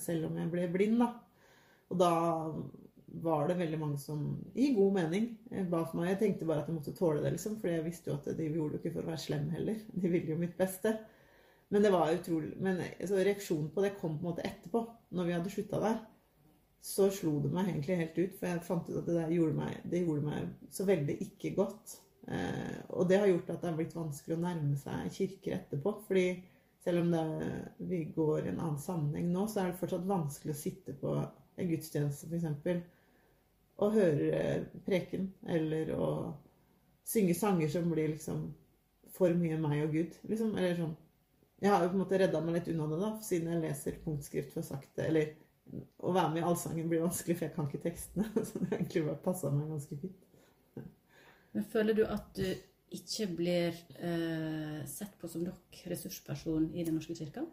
selv 0.00 0.30
om 0.30 0.36
jeg 0.38 0.48
ble 0.50 0.68
blind, 0.72 0.98
da. 1.02 1.12
Og 1.90 1.98
da 2.00 2.12
var 3.22 3.48
det 3.48 3.58
veldig 3.58 3.78
mange 3.80 3.98
som, 4.02 4.24
i 4.54 4.72
god 4.76 4.96
mening, 4.96 5.28
eh, 5.50 5.66
ba 5.68 5.84
for 5.84 6.00
meg. 6.00 6.12
Jeg 6.12 6.20
tenkte 6.22 6.48
bare 6.48 6.64
at 6.64 6.70
jeg 6.70 6.78
måtte 6.78 6.96
tåle 6.96 7.22
det, 7.24 7.34
liksom, 7.36 7.58
for 7.60 7.72
jeg 7.72 7.84
visste 7.86 8.10
jo 8.10 8.18
at 8.18 8.28
de 8.38 8.48
gjorde 8.48 8.76
det 8.76 8.82
ikke 8.82 8.94
for 8.96 9.06
å 9.06 9.12
være 9.12 9.24
slem 9.24 9.48
heller. 9.54 9.80
De 10.02 10.12
ville 10.12 10.34
jo 10.34 10.40
mitt 10.40 10.56
beste. 10.58 10.94
Men 11.68 11.84
det 11.84 11.90
var 11.92 12.14
utrolig 12.14 12.54
Men 12.64 12.78
altså, 12.80 13.18
reaksjonen 13.20 13.68
på 13.74 13.82
det 13.84 13.96
kom 13.98 14.14
på 14.16 14.24
en 14.24 14.30
måte 14.30 14.46
etterpå. 14.48 14.84
Når 15.12 15.28
vi 15.28 15.34
hadde 15.36 15.52
slutta 15.52 15.80
der, 15.82 15.98
så 16.88 17.08
slo 17.12 17.34
det 17.44 17.50
meg 17.52 17.72
egentlig 17.72 17.98
helt 18.00 18.20
ut. 18.20 18.36
For 18.38 18.48
jeg 18.48 18.66
fant 18.66 18.88
ut 18.88 19.00
at 19.00 19.08
det 19.08 19.16
der 19.18 19.34
gjorde 19.34 19.58
meg, 19.58 19.80
det 19.84 20.04
gjorde 20.04 20.28
meg 20.28 20.70
så 20.72 20.86
veldig 20.88 21.18
ikke 21.26 21.52
godt. 21.58 21.98
Eh, 22.28 22.78
og 22.96 23.08
det 23.08 23.20
har 23.20 23.28
gjort 23.30 23.50
at 23.52 23.60
det 23.60 23.70
har 23.70 23.80
blitt 23.80 23.96
vanskelig 23.96 24.36
å 24.36 24.44
nærme 24.44 24.78
seg 24.80 25.12
kirker 25.16 25.58
etterpå. 25.58 25.98
fordi 26.06 26.28
selv 26.84 27.02
om 27.02 27.10
det, 27.12 27.64
vi 27.76 28.04
går 28.16 28.46
i 28.46 28.48
en 28.52 28.60
annen 28.60 28.80
sammenheng 28.80 29.32
nå, 29.32 29.46
så 29.50 29.60
er 29.60 29.72
det 29.72 29.80
fortsatt 29.80 30.06
vanskelig 30.08 30.54
å 30.54 30.60
sitte 30.60 30.94
på 30.96 31.14
en 31.18 31.68
gudstjeneste 31.68 32.28
f.eks. 32.30 32.84
og 33.78 33.94
høre 33.94 34.40
preken, 34.86 35.28
eller 35.46 35.92
å 35.94 36.08
synge 37.08 37.34
sanger 37.38 37.70
som 37.72 37.90
blir 37.90 38.10
liksom 38.12 38.48
for 39.14 39.34
mye 39.38 39.58
meg 39.60 39.84
og 39.86 39.94
Gud. 39.94 40.16
Liksom, 40.30 40.54
eller 40.56 40.78
sånn. 40.78 40.96
Jeg 41.58 41.72
har 41.72 41.82
jo 41.82 41.90
på 41.90 41.98
en 41.98 42.02
måte 42.04 42.18
redda 42.20 42.40
meg 42.44 42.58
litt 42.58 42.70
unna 42.70 42.86
det, 42.90 42.98
da, 43.02 43.10
siden 43.24 43.52
jeg 43.52 43.62
leser 43.64 44.00
punktskrift 44.04 44.54
for 44.54 44.66
sakte. 44.66 45.06
Eller 45.06 45.32
å 45.98 46.14
være 46.14 46.32
med 46.34 46.42
i 46.42 46.48
allsangen 46.48 46.90
blir 46.90 47.02
vanskelig, 47.04 47.38
for 47.38 47.48
jeg 47.48 47.54
kan 47.56 47.68
ikke 47.68 47.84
tekstene. 47.86 48.28
Så 48.48 48.62
det 48.62 48.72
egentlig 48.72 49.04
bare 49.08 49.22
passa 49.24 49.52
meg 49.54 49.70
ganske 49.74 50.00
fint. 50.02 50.24
Men 51.54 51.70
føler 51.72 51.96
du 51.96 52.04
at 52.06 52.28
du 52.36 52.44
ikke 52.94 53.26
blir 53.36 53.78
eh, 53.98 54.82
sett 54.88 55.16
på 55.20 55.28
som 55.28 55.42
nok 55.44 55.80
ressursperson 55.90 56.70
i 56.74 56.84
Den 56.86 56.96
norske 56.96 57.16
kirka? 57.18 57.44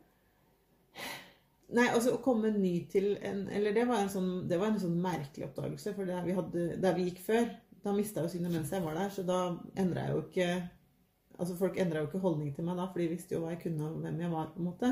Nei, 1.74 1.88
altså 1.90 2.14
å 2.14 2.22
komme 2.22 2.52
ny 2.54 2.76
til 2.92 3.16
en 3.26 3.48
Eller 3.50 3.74
det 3.74 3.88
var 3.90 4.04
en 4.04 4.12
sånn, 4.12 4.46
var 4.52 4.68
en 4.68 4.82
sånn 4.82 5.00
merkelig 5.02 5.48
oppdagelse. 5.48 5.96
For 5.98 6.10
der 6.10 6.26
vi, 6.28 6.36
hadde, 6.38 6.66
der 6.82 6.98
vi 6.98 7.08
gikk 7.10 7.24
før, 7.26 7.48
da 7.86 7.94
mista 7.96 8.22
jeg 8.22 8.30
jo 8.30 8.34
synet 8.36 8.54
mens 8.54 8.74
jeg 8.74 8.86
var 8.86 8.98
der. 9.00 9.12
Så 9.14 9.26
da 9.26 9.40
endra 9.74 10.08
jeg 10.08 10.16
jo 10.16 10.24
ikke 10.28 10.50
Altså 11.36 11.58
Folk 11.60 11.76
endra 11.76 12.00
jo 12.00 12.08
ikke 12.08 12.22
holdning 12.24 12.54
til 12.56 12.64
meg 12.64 12.78
da, 12.80 12.86
for 12.88 13.02
de 13.02 13.10
visste 13.12 13.36
jo 13.36 13.42
hva 13.44 13.50
jeg 13.52 13.66
kunne 13.66 13.90
og 13.90 13.98
hvem 14.06 14.22
jeg 14.24 14.32
var. 14.32 14.54
på 14.54 14.62
en 14.62 14.70
måte. 14.70 14.92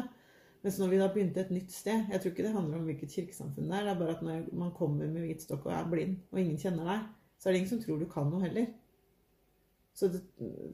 Mens 0.63 0.79
når 0.79 0.89
vi 0.91 0.99
da 0.99 1.07
begynte 1.11 1.39
et 1.39 1.51
nytt 1.51 1.71
sted 1.75 2.09
Jeg 2.11 2.19
tror 2.19 2.31
ikke 2.31 2.43
det 2.43 2.51
handler 2.51 2.79
om 2.79 2.89
hvilket 2.89 3.15
kirkesamfunn 3.15 3.69
det 3.69 3.77
er. 3.77 3.85
Det 3.87 3.93
er 3.93 4.01
bare 4.01 4.15
at 4.17 4.25
når 4.27 4.49
man 4.59 4.73
kommer 4.75 5.07
med 5.07 5.23
hvit 5.23 5.45
stokk 5.45 5.69
og 5.69 5.75
er 5.77 5.87
blind, 5.91 6.17
og 6.31 6.41
ingen 6.41 6.59
kjenner 6.59 6.89
deg, 6.89 7.05
så 7.39 7.47
er 7.47 7.55
det 7.55 7.61
ingen 7.61 7.71
som 7.71 7.81
tror 7.83 8.01
du 8.01 8.09
kan 8.11 8.27
noe 8.31 8.43
heller. 8.43 8.67
Så 9.95 10.09
det, 10.11 10.23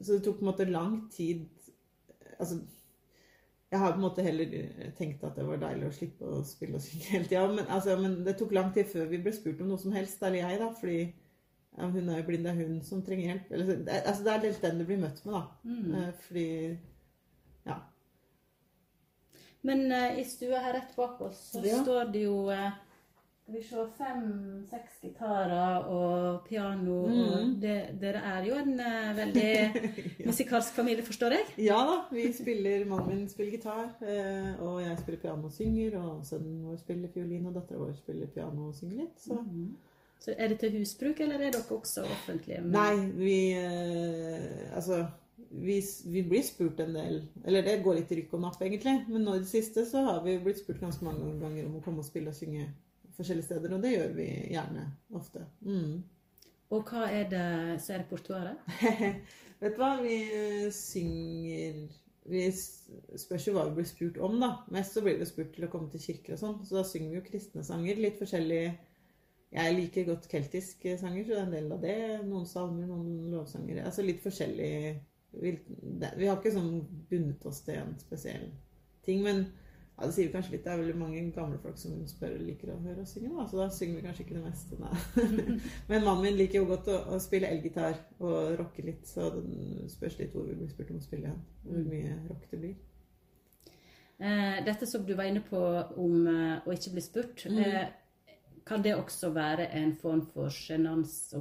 så 0.02 0.16
det 0.16 0.24
tok 0.24 0.40
på 0.40 0.46
en 0.46 0.50
måte 0.50 0.64
lang 0.70 1.00
tid 1.12 1.46
Altså 2.40 2.56
jeg 3.70 3.78
har 3.78 3.92
på 3.92 4.00
en 4.00 4.02
måte 4.02 4.22
heller 4.26 4.54
tenkt 4.98 5.22
at 5.24 5.36
det 5.38 5.44
var 5.46 5.60
deilig 5.62 5.86
å 5.86 5.94
slippe 5.94 6.26
å 6.26 6.40
spille 6.46 6.74
og 6.80 6.82
synge 6.82 7.06
hele 7.12 7.28
tida. 7.30 7.44
Men, 7.52 7.68
altså, 7.70 7.94
men 8.00 8.16
det 8.26 8.34
tok 8.40 8.54
lang 8.56 8.72
tid 8.74 8.88
før 8.90 9.06
vi 9.12 9.20
ble 9.22 9.32
spurt 9.36 9.60
om 9.62 9.70
noe 9.70 9.78
som 9.78 9.92
helst, 9.94 10.22
eller 10.26 10.42
jeg, 10.42 10.58
da. 10.58 10.70
Fordi 10.80 10.96
ja, 11.78 11.86
hun 11.86 12.08
er 12.08 12.18
jo 12.18 12.26
blind, 12.26 12.48
det 12.48 12.50
er 12.50 12.58
hun 12.64 12.80
som 12.82 13.04
trenger 13.06 13.28
hjelp. 13.30 13.52
Eller, 13.54 13.70
det, 13.86 14.00
altså, 14.00 14.24
det 14.26 14.32
er 14.34 14.44
litt 14.48 14.64
den 14.66 14.82
du 14.82 14.86
blir 14.88 14.98
møtt 15.04 15.22
med, 15.24 15.36
da. 15.36 15.42
Mm. 15.70 15.94
Eh, 16.00 16.12
Fordi 16.26 16.46
Ja. 17.68 17.78
Men 19.62 19.86
uh, 19.92 20.18
i 20.18 20.24
stua 20.24 20.58
her 20.64 20.72
rett 20.78 20.94
bak 20.96 21.20
oss 21.20 21.40
så 21.52 21.62
Ja. 21.66 21.82
står 21.84 22.10
det 22.14 22.22
jo 22.24 22.48
eh, 22.50 22.72
Skal 23.50 23.58
vi 23.58 23.66
se 23.66 23.84
Fem-seks 23.98 25.00
gitarer 25.02 25.84
og 25.90 26.44
piano. 26.46 27.00
Og 27.02 27.10
Mm. 27.10 27.60
det, 27.60 27.76
dere 28.00 28.20
er 28.22 28.44
jo 28.46 28.54
en 28.54 28.76
uh, 28.78 29.16
veldig 29.16 29.84
musikalsk 30.28 30.72
familie, 30.74 31.02
forstår 31.02 31.34
jeg? 31.34 31.46
ja 31.66 31.78
da, 31.88 31.96
vi 32.14 32.28
spiller 32.32 32.84
Mannen 32.86 33.08
min 33.16 33.28
spiller 33.28 33.50
gitar, 33.56 33.88
eh, 34.06 34.60
og 34.62 34.82
jeg 34.82 34.98
spiller 34.98 35.20
piano 35.20 35.46
og 35.48 35.52
synger. 35.52 35.96
Og 35.98 36.24
sønnen 36.26 36.60
vår 36.68 36.76
spiller 36.78 37.08
fiolin, 37.14 37.46
og 37.46 37.54
dattera 37.54 37.78
vår 37.82 37.96
spiller 37.98 38.26
piano 38.26 38.68
og 38.68 38.74
synger 38.78 38.96
litt. 39.02 39.18
Så 39.20 39.34
Mm. 39.40 39.72
Så 40.20 40.34
er 40.38 40.48
det 40.48 40.58
til 40.60 40.78
husbruk, 40.78 41.20
eller 41.20 41.34
er 41.34 41.50
dere 41.50 41.62
også 41.76 42.02
offentlige? 42.04 42.60
Men... 42.60 42.70
Nei, 42.70 42.96
vi 43.16 43.52
eh, 43.56 44.76
Altså, 44.76 45.06
vi, 45.50 45.80
vi 46.06 46.22
blir 46.22 46.42
spurt 46.44 46.80
en 46.80 46.94
del 46.94 47.22
Eller 47.44 47.62
det 47.62 47.82
går 47.84 47.94
litt 47.94 48.12
i 48.12 48.18
rykk 48.20 48.34
og 48.36 48.40
napp, 48.44 48.60
egentlig. 48.62 49.04
Men 49.08 49.24
nå 49.24 49.34
i 49.34 49.38
det 49.38 49.48
siste 49.48 49.86
så 49.88 50.02
har 50.04 50.22
vi 50.24 50.38
blitt 50.38 50.58
spurt 50.60 50.78
ganske 50.80 51.04
mange 51.04 51.40
ganger 51.40 51.66
om 51.66 51.76
å 51.78 51.82
komme 51.82 51.98
og 52.04 52.04
spille 52.04 52.28
og 52.30 52.36
synge 52.36 52.68
forskjellige 53.20 53.46
steder, 53.46 53.76
og 53.76 53.84
det 53.84 53.92
gjør 53.94 54.16
vi 54.16 54.26
gjerne 54.50 54.86
ofte. 55.18 55.44
Mm. 55.66 56.00
Og 56.70 56.90
hva 56.90 57.06
er 57.10 57.30
det 57.30 57.46
som 57.82 57.96
er 57.96 58.04
repertoaret? 58.04 58.74
Vet 59.60 59.74
du 59.76 59.80
hva, 59.82 59.96
vi 60.00 60.16
eh, 60.24 60.68
synger 60.72 61.80
Vi 62.30 62.44
spørs 63.18 63.48
jo 63.48 63.56
hva 63.56 63.66
vi 63.68 63.80
blir 63.80 63.88
spurt 63.88 64.20
om, 64.22 64.38
da. 64.40 64.52
Mest 64.72 64.94
så 64.94 65.02
blir 65.04 65.18
vi 65.18 65.28
spurt 65.28 65.50
til 65.56 65.66
å 65.66 65.72
komme 65.72 65.90
til 65.92 66.02
kirker 66.04 66.36
og 66.36 66.42
sånn, 66.42 66.60
så 66.64 66.78
da 66.78 66.84
synger 66.86 67.10
vi 67.10 67.18
jo 67.18 67.26
kristne 67.26 67.66
sanger. 67.66 68.00
Litt 68.00 68.20
forskjellig 68.20 68.62
Jeg 69.50 69.74
liker 69.74 70.06
godt 70.12 70.28
keltiske 70.30 70.94
sanger, 71.00 71.24
så 71.26 71.34
det 71.34 71.40
er 71.40 71.46
en 71.48 71.56
del 71.56 71.72
av 71.74 71.84
det. 71.84 72.00
Noen 72.28 72.46
salmer, 72.46 72.86
noen 72.86 73.32
lovsanger. 73.34 73.82
Altså 73.84 74.06
litt 74.06 74.22
forskjellig 74.22 74.72
Vi, 75.40 75.54
vi 75.90 76.26
har 76.26 76.38
ikke 76.38 76.54
sånn 76.54 76.72
bundet 77.10 77.44
oss 77.46 77.64
til 77.66 77.82
en 77.82 77.92
spesiell 77.98 78.48
ting, 79.06 79.22
men 79.26 79.44
ja, 80.00 80.06
det 80.06 80.14
sier 80.16 80.26
vi 80.26 80.32
kanskje 80.32 80.52
litt. 80.54 80.64
Det 80.64 80.72
er 80.72 80.78
veldig 80.80 80.96
mange 80.96 81.22
gamle 81.36 81.58
folk 81.60 81.76
som 81.78 81.98
spør 82.08 82.38
liker 82.40 82.72
å 82.72 82.78
høre 82.80 83.02
oss 83.04 83.12
synge, 83.14 83.30
da, 83.36 83.44
så 83.50 83.58
da 83.60 83.66
synger 83.76 83.98
vi 83.98 84.04
kanskje 84.06 84.24
ikke 84.24 84.36
det 84.38 84.44
meste. 84.46 84.78
Nei. 84.80 85.40
Men 85.90 86.06
mannen 86.06 86.22
min 86.24 86.38
liker 86.38 86.62
jo 86.62 86.68
godt 86.70 86.88
å, 86.88 86.98
å 87.12 87.18
spille 87.20 87.50
elgitar 87.52 87.98
og 88.18 88.54
rocke 88.60 88.84
litt, 88.86 89.04
så 89.06 89.28
det 89.34 89.90
spørs 89.92 90.16
litt 90.22 90.32
hvor 90.34 90.48
vi 90.48 90.56
blir 90.56 90.72
spurt 90.72 90.90
om 90.94 91.00
å 91.02 91.04
spille 91.04 91.28
igjen. 91.28 91.42
Hvor 91.66 91.84
mye 91.92 92.16
rock 92.30 92.46
det 92.54 92.62
blir. 92.62 92.78
Eh, 94.20 94.58
dette 94.66 94.86
som 94.88 95.04
du 95.06 95.14
var 95.16 95.28
inne 95.30 95.40
på 95.44 95.60
om 96.00 96.16
eh, 96.28 96.56
å 96.66 96.74
ikke 96.76 96.94
bli 96.96 97.04
spurt, 97.04 97.44
Mm. 97.48 97.58
eh, 97.64 97.88
kan 98.66 98.82
det 98.84 98.92
også 98.96 99.30
være 99.32 99.68
en 99.78 99.94
form 99.96 100.24
for 100.32 100.48
sjenanse? 100.52 101.40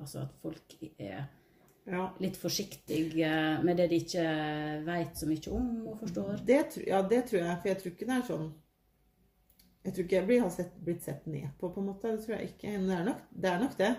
Altså 0.00 0.24
at 0.24 0.32
folk 0.42 0.72
er 0.98 1.26
Ja, 1.84 2.06
litt 2.16 2.38
forsiktig 2.40 3.00
med 3.64 3.76
det 3.76 3.90
de 3.90 3.98
ikke 4.00 4.24
veit 4.86 5.18
så 5.20 5.28
mye 5.28 5.50
om 5.52 5.66
og 5.90 5.98
forstår? 6.00 6.38
det, 6.48 6.60
ja, 6.88 7.02
det 7.04 7.26
tror 7.28 7.42
jeg, 7.42 7.56
for 7.60 7.68
jeg 7.68 7.80
tror 7.80 7.92
ikke 7.92 8.08
det 8.08 8.14
er 8.14 8.24
sånn 8.30 8.46
Jeg 9.84 9.92
tror 9.92 10.06
ikke 10.06 10.16
jeg 10.16 10.26
blir, 10.30 10.40
har 10.40 10.54
sett, 10.54 10.78
blitt 10.80 11.04
sett 11.04 11.26
ned 11.28 11.50
på, 11.60 11.68
på 11.68 11.82
en 11.82 11.90
måte. 11.90 12.14
Det 12.14 12.24
tror 12.24 12.38
jeg 12.38 12.54
ikke. 12.54 12.70
Det 12.88 12.94
er 12.96 13.04
nok 13.04 13.18
det. 13.28 13.50
Er 13.50 13.58
nok 13.60 13.74
det. 13.76 13.90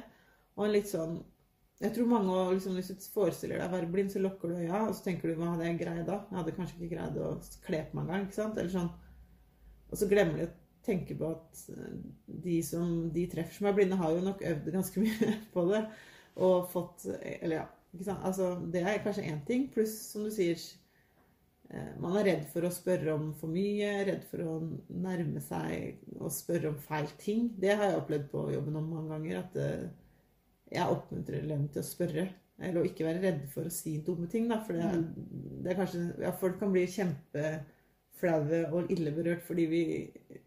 Og 0.56 0.65
en 0.65 0.74
litt 0.74 0.89
sånn 0.89 1.19
Jeg 1.84 1.93
tror 1.93 2.10
mange, 2.10 2.39
liksom, 2.56 2.80
Hvis 2.80 2.89
du 2.89 3.06
forestiller 3.13 3.62
deg 3.62 3.67
å 3.67 3.76
være 3.76 3.91
blind, 3.93 4.10
så 4.13 4.24
lukker 4.24 4.50
du 4.50 4.63
øya, 4.63 4.82
og 4.88 4.95
så 4.95 5.06
tenker 5.06 5.30
du 5.30 5.38
hva 5.38 5.52
hadde 5.54 5.69
jeg 5.69 5.80
greid 5.84 6.06
da? 6.08 6.21
Jeg 6.32 6.39
hadde 6.39 6.58
kanskje 6.58 6.80
ikke 6.80 6.95
greid 6.95 7.21
å 7.21 7.32
kle 7.67 7.84
på 7.86 8.00
meg 8.00 8.08
engang. 8.08 8.26
ikke 8.26 8.39
sant? 8.39 8.58
Eller 8.62 8.74
sånn. 8.74 8.91
Og 9.91 10.00
så 10.02 10.10
glemmer 10.10 10.41
de 10.41 10.48
å 10.48 10.54
tenke 10.86 11.17
på 11.19 11.30
at 11.36 11.63
eh, 11.74 11.95
de 12.48 12.58
som 12.65 13.12
de 13.13 13.30
treffer 13.30 13.60
som 13.60 13.69
er 13.69 13.78
blinde, 13.78 14.00
har 14.00 14.15
jo 14.15 14.26
nok 14.26 14.41
øvd 14.54 14.74
ganske 14.74 15.06
mye 15.06 15.34
på 15.54 15.69
det. 15.69 15.86
Og 16.45 16.69
fått 16.74 17.06
Eller 17.21 17.60
ja. 17.62 17.65
Ikke 17.95 18.10
sant? 18.10 18.23
Altså, 18.27 18.53
det 18.71 18.84
er 18.84 19.03
kanskje 19.03 19.27
én 19.31 19.41
ting. 19.47 19.69
Pluss, 19.73 19.95
som 20.12 20.27
du 20.27 20.31
sier 20.34 20.60
eh, 21.71 21.91
man 22.01 22.17
er 22.19 22.29
redd 22.29 22.47
for 22.53 22.67
å 22.67 22.73
spørre 22.73 23.15
om 23.15 23.29
for 23.39 23.51
mye, 23.51 23.91
redd 24.12 24.23
for 24.29 24.45
å 24.45 24.55
nærme 24.93 25.43
seg 25.43 26.01
og 26.19 26.34
spørre 26.34 26.73
om 26.73 26.79
feil 26.88 27.10
ting. 27.21 27.49
Det 27.60 27.73
har 27.75 27.91
jeg 27.91 28.01
opplevd 28.01 28.31
på 28.34 28.49
jobben 28.53 28.81
om 28.81 28.89
mange 28.97 29.15
ganger. 29.15 29.45
At 29.45 29.62
eh, 29.62 29.86
jeg 30.75 30.97
oppmuntrer 30.97 31.41
elevene 31.41 31.71
til 31.73 31.84
å 31.84 31.88
spørre. 31.88 32.25
Eller 32.55 32.81
å 32.81 32.88
ikke 32.88 33.03
være 33.03 33.19
redde 33.23 33.49
for 33.51 33.67
å 33.67 33.73
si 33.73 33.97
dumme 34.03 34.29
ting. 34.31 34.47
Da, 34.51 34.62
for 34.63 34.77
det 34.77 34.86
er, 34.88 35.01
det 35.63 35.71
er 35.73 35.79
kanskje, 35.79 36.03
ja, 36.23 36.31
folk 36.39 36.55
kan 36.62 36.71
bli 36.71 36.86
kjempeflaue 36.88 38.62
og 38.71 38.93
ille 38.95 39.12
berørt 39.15 39.43
fordi 39.43 39.65
vi, 39.71 39.81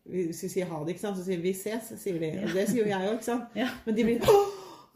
vi, 0.08 0.22
Hvis 0.30 0.40
vi 0.46 0.52
sier 0.54 0.70
ha 0.70 0.80
det, 0.84 0.94
ikke 0.94 1.04
sant? 1.04 1.20
så 1.20 1.26
sier 1.26 1.42
vi 1.44 1.52
ses'. 1.52 1.92
sier 2.00 2.20
de. 2.22 2.32
Og 2.46 2.56
det 2.56 2.64
sier 2.70 2.80
jo 2.80 2.88
jeg 2.88 3.12
òg. 3.12 3.28
Ja. 3.58 3.68
Men 3.84 3.98
de 3.98 4.06
blir 4.08 4.24
'Å, 4.24 4.38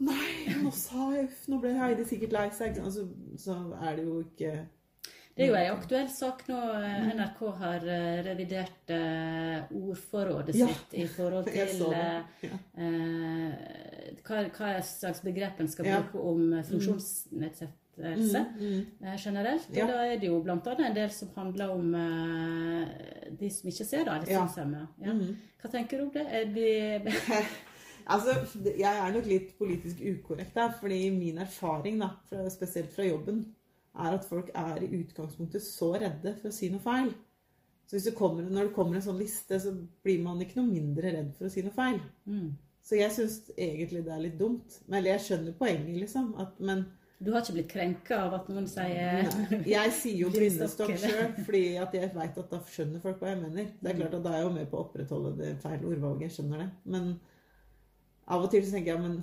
nei, 0.09 0.32
nå 0.63 0.71
sa 0.71 1.09
jeg 1.15 1.25
uff, 1.27 1.43
nå 1.47 1.59
ble 1.63 1.73
Heidi 1.79 2.05
sikkert 2.05 2.31
lei 2.35 2.47
seg'. 2.49 2.79
Altså, 2.83 3.07
så, 3.37 3.55
er 3.81 3.95
det 3.95 4.05
jo 4.05 4.19
ikke 4.23 4.53
Det 5.35 5.45
er 5.45 5.47
jo 5.49 5.55
ei 5.57 5.69
aktuell 5.73 6.09
sak 6.13 6.43
nå. 6.47 6.57
NRK 7.15 7.39
har 7.57 7.85
eh, 7.89 8.23
revidert 8.27 8.91
ordforrådet 8.93 9.63
ordforrådet 9.73 10.55
Ja. 10.55 10.67
sitt 10.67 10.93
i 10.93 11.07
forhold 11.07 11.45
til 11.53 11.81
eh, 11.93 12.21
Ja. 12.43 12.57
eh, 12.77 13.51
hva, 14.23 14.43
hva 14.53 14.81
slags 14.83 15.21
begrep 15.25 15.59
en 15.59 15.67
skal 15.67 15.85
Ja. 15.85 16.01
bruke 16.01 16.19
om 16.21 16.53
eh, 16.53 16.63
funksjonsnedsettelse 16.63 17.79
Mm, 18.59 18.85
eh, 19.05 19.17
generelt. 19.21 19.67
Og 19.69 19.75
da 19.87 19.97
er 20.05 20.17
det 20.17 20.25
jo 20.27 20.39
annet 20.73 20.79
en 20.89 20.95
del 20.95 21.09
som 21.13 21.29
handler 21.35 21.69
om 21.69 21.93
eh, 21.95 22.87
de 23.39 23.49
som 23.53 23.69
ikke 23.69 23.85
ser, 23.85 24.03
da, 24.05 24.15
Ja. 24.27 24.47
synshemmede. 24.47 24.87
Mm. 24.97 25.35
Hva 25.61 25.69
tenker 25.71 25.97
du 25.97 26.03
om 26.03 26.09
det? 26.11 26.25
Er 26.31 26.45
de, 26.45 27.11
Altså, 28.05 28.35
jeg 28.65 28.89
er 28.89 29.13
nok 29.13 29.27
litt 29.29 29.53
politisk 29.57 30.01
ukorrekt 30.01 30.55
der, 30.57 30.73
fordi 30.79 31.03
min 31.15 31.37
erfaring, 31.43 32.01
da, 32.01 32.09
spesielt 32.51 32.91
fra 32.95 33.05
jobben, 33.07 33.45
er 33.93 34.17
at 34.17 34.25
folk 34.25 34.49
er 34.57 34.81
i 34.81 34.89
utgangspunktet 34.99 35.61
så 35.63 35.93
redde 35.93 36.35
for 36.41 36.49
å 36.49 36.55
si 36.55 36.69
noe 36.73 36.81
feil. 36.83 37.13
Så 37.85 37.97
hvis 37.97 38.07
det 38.09 38.15
kommer, 38.17 38.45
når 38.49 38.69
det 38.69 38.75
kommer 38.75 38.97
en 38.97 39.05
sånn 39.05 39.19
liste, 39.21 39.59
så 39.61 39.73
blir 40.03 40.21
man 40.23 40.41
ikke 40.41 40.57
noe 40.61 40.71
mindre 40.71 41.11
redd 41.13 41.33
for 41.37 41.45
å 41.49 41.53
si 41.53 41.63
noe 41.65 41.75
feil. 41.75 41.99
mm. 42.25 42.51
Så 42.83 42.97
jeg 42.99 43.13
syns 43.15 43.37
egentlig 43.55 44.01
det 44.03 44.11
er 44.11 44.23
litt 44.25 44.35
dumt. 44.35 44.73
Men 44.91 45.05
jeg 45.07 45.21
skjønner 45.23 45.53
poenget, 45.55 45.95
liksom. 46.01 46.33
At, 46.41 46.57
men 46.59 46.81
Du 47.23 47.29
har 47.31 47.39
ikke 47.39 47.53
blitt 47.55 47.69
krenka 47.71 48.17
av 48.25 48.33
at 48.35 48.49
noen 48.51 48.65
sier 48.67 49.21
Nei, 49.23 49.61
jeg 49.71 49.93
sier 49.95 50.17
jo 50.25 50.31
Blindestokk, 50.33 50.91
sjøl, 50.99 51.29
fordi 51.45 51.61
at 51.79 51.95
jeg 51.95 52.09
veit 52.11 52.41
at 52.41 52.49
da 52.51 52.59
skjønner 52.67 52.99
folk 53.05 53.23
hva 53.23 53.31
jeg 53.31 53.39
mener. 53.45 53.69
Det 53.79 53.93
er 53.93 54.01
klart 54.01 54.17
at 54.17 54.25
Da 54.25 54.33
er 54.33 54.41
jeg 54.41 54.49
jo 54.49 54.55
med 54.57 54.67
på 54.67 54.81
å 54.81 54.83
opprettholde 54.83 55.31
det 55.39 55.53
feil 55.63 55.85
ordvalget. 55.93 56.25
Jeg 56.27 56.35
skjønner 56.39 56.65
det. 56.65 56.67
Men 56.97 57.07
av 58.27 58.43
og 58.45 58.51
til 58.51 58.63
så 58.65 58.75
tenker 58.75 58.93
jeg 58.93 59.03
men 59.03 59.21